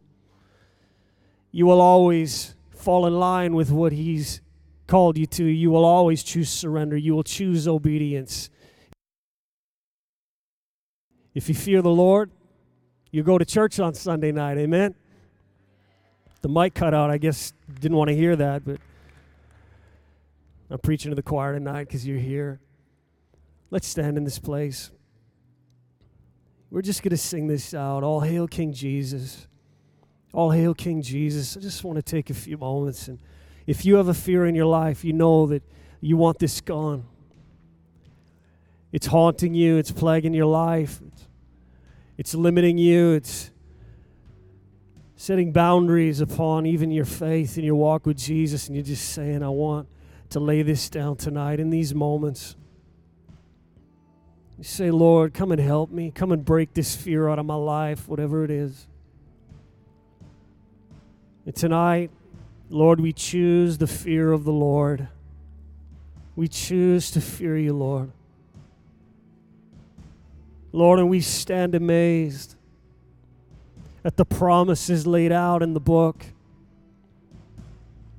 You 1.51 1.65
will 1.65 1.79
always 1.79 2.55
fall 2.71 3.05
in 3.05 3.19
line 3.19 3.55
with 3.55 3.71
what 3.71 3.93
He's 3.93 4.41
called 4.87 5.17
you 5.17 5.25
to. 5.27 5.45
You 5.45 5.71
will 5.71 5.85
always 5.85 6.23
choose 6.23 6.49
surrender. 6.49 6.97
You 6.97 7.15
will 7.15 7.23
choose 7.23 7.67
obedience. 7.67 8.49
If 11.33 11.49
you 11.49 11.55
fear 11.55 11.81
the 11.81 11.89
Lord, 11.89 12.31
you 13.11 13.23
go 13.23 13.37
to 13.37 13.45
church 13.45 13.79
on 13.79 13.93
Sunday 13.93 14.31
night. 14.33 14.57
Amen? 14.57 14.95
The 16.41 16.49
mic 16.49 16.73
cut 16.73 16.93
out. 16.93 17.09
I 17.11 17.17
guess 17.17 17.53
didn't 17.79 17.97
want 17.97 18.09
to 18.09 18.15
hear 18.15 18.35
that, 18.35 18.65
but. 18.65 18.79
I'm 20.69 20.79
preaching 20.79 21.11
to 21.11 21.15
the 21.15 21.23
choir 21.23 21.53
tonight 21.53 21.87
because 21.87 22.07
you're 22.07 22.17
here. 22.17 22.59
Let's 23.69 23.87
stand 23.87 24.17
in 24.17 24.23
this 24.23 24.39
place. 24.39 24.91
We're 26.71 26.81
just 26.81 27.03
going 27.03 27.11
to 27.11 27.17
sing 27.17 27.47
this 27.47 27.73
out. 27.73 28.03
All 28.03 28.21
hail 28.21 28.47
King 28.47 28.73
Jesus. 28.73 29.47
All 30.33 30.51
hail 30.51 30.73
King 30.73 31.01
Jesus. 31.01 31.55
I 31.55 31.59
just 31.59 31.83
want 31.83 31.97
to 31.97 32.01
take 32.01 32.29
a 32.29 32.33
few 32.33 32.57
moments. 32.57 33.07
And 33.07 33.19
if 33.67 33.85
you 33.85 33.95
have 33.95 34.07
a 34.07 34.13
fear 34.13 34.45
in 34.45 34.55
your 34.55 34.65
life, 34.65 35.05
you 35.05 35.13
know 35.13 35.45
that 35.47 35.63
you 36.01 36.17
want 36.17 36.39
this 36.39 36.61
gone. 36.61 37.05
It's 38.91 39.07
haunting 39.07 39.53
you, 39.53 39.77
it's 39.77 39.91
plaguing 39.91 40.33
your 40.33 40.45
life, 40.45 41.01
it's, 41.05 41.27
it's 42.17 42.33
limiting 42.33 42.77
you, 42.77 43.11
it's 43.11 43.51
setting 45.17 45.51
boundaries 45.51 46.21
upon 46.21 46.65
even 46.65 46.91
your 46.91 47.03
faith 47.03 47.57
and 47.57 47.65
your 47.65 47.75
walk 47.75 48.05
with 48.05 48.17
Jesus. 48.17 48.67
And 48.67 48.75
you're 48.75 48.85
just 48.85 49.11
saying, 49.11 49.43
I 49.43 49.49
want 49.49 49.89
to 50.35 50.41
lay 50.41 50.61
this 50.61 50.89
down 50.89 51.15
tonight 51.15 51.61
in 51.61 51.69
these 51.69 51.95
moments. 51.95 52.57
You 54.57 54.65
say, 54.65 54.91
Lord, 54.91 55.33
come 55.33 55.53
and 55.53 55.61
help 55.61 55.91
me. 55.91 56.11
Come 56.11 56.33
and 56.33 56.43
break 56.43 56.73
this 56.73 56.93
fear 56.93 57.29
out 57.29 57.39
of 57.39 57.45
my 57.45 57.55
life, 57.55 58.09
whatever 58.09 58.43
it 58.43 58.51
is. 58.51 58.85
And 61.45 61.55
tonight, 61.55 62.11
Lord, 62.69 62.99
we 62.99 63.13
choose 63.13 63.77
the 63.77 63.87
fear 63.87 64.33
of 64.33 64.43
the 64.43 64.51
Lord. 64.51 65.07
We 66.35 66.49
choose 66.49 67.11
to 67.11 67.21
fear 67.21 67.57
you, 67.57 67.71
Lord. 67.71 68.11
Lord, 70.73 70.99
and 70.99 71.09
we 71.09 71.21
stand 71.21 71.75
amazed 71.75 72.55
at 74.03 74.17
the 74.17 74.25
promises 74.25 75.07
laid 75.07 75.31
out 75.31 75.63
in 75.63 75.73
the 75.73 75.79
book, 75.79 76.25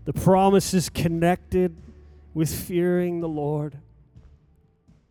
the 0.07 0.15
promises 0.15 0.89
connected 0.89 1.77
with 2.37 2.55
fearing 2.55 3.21
the 3.21 3.29
Lord. 3.29 3.79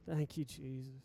Thank 0.07 0.37
you, 0.37 0.45
Jesus. 0.45 1.04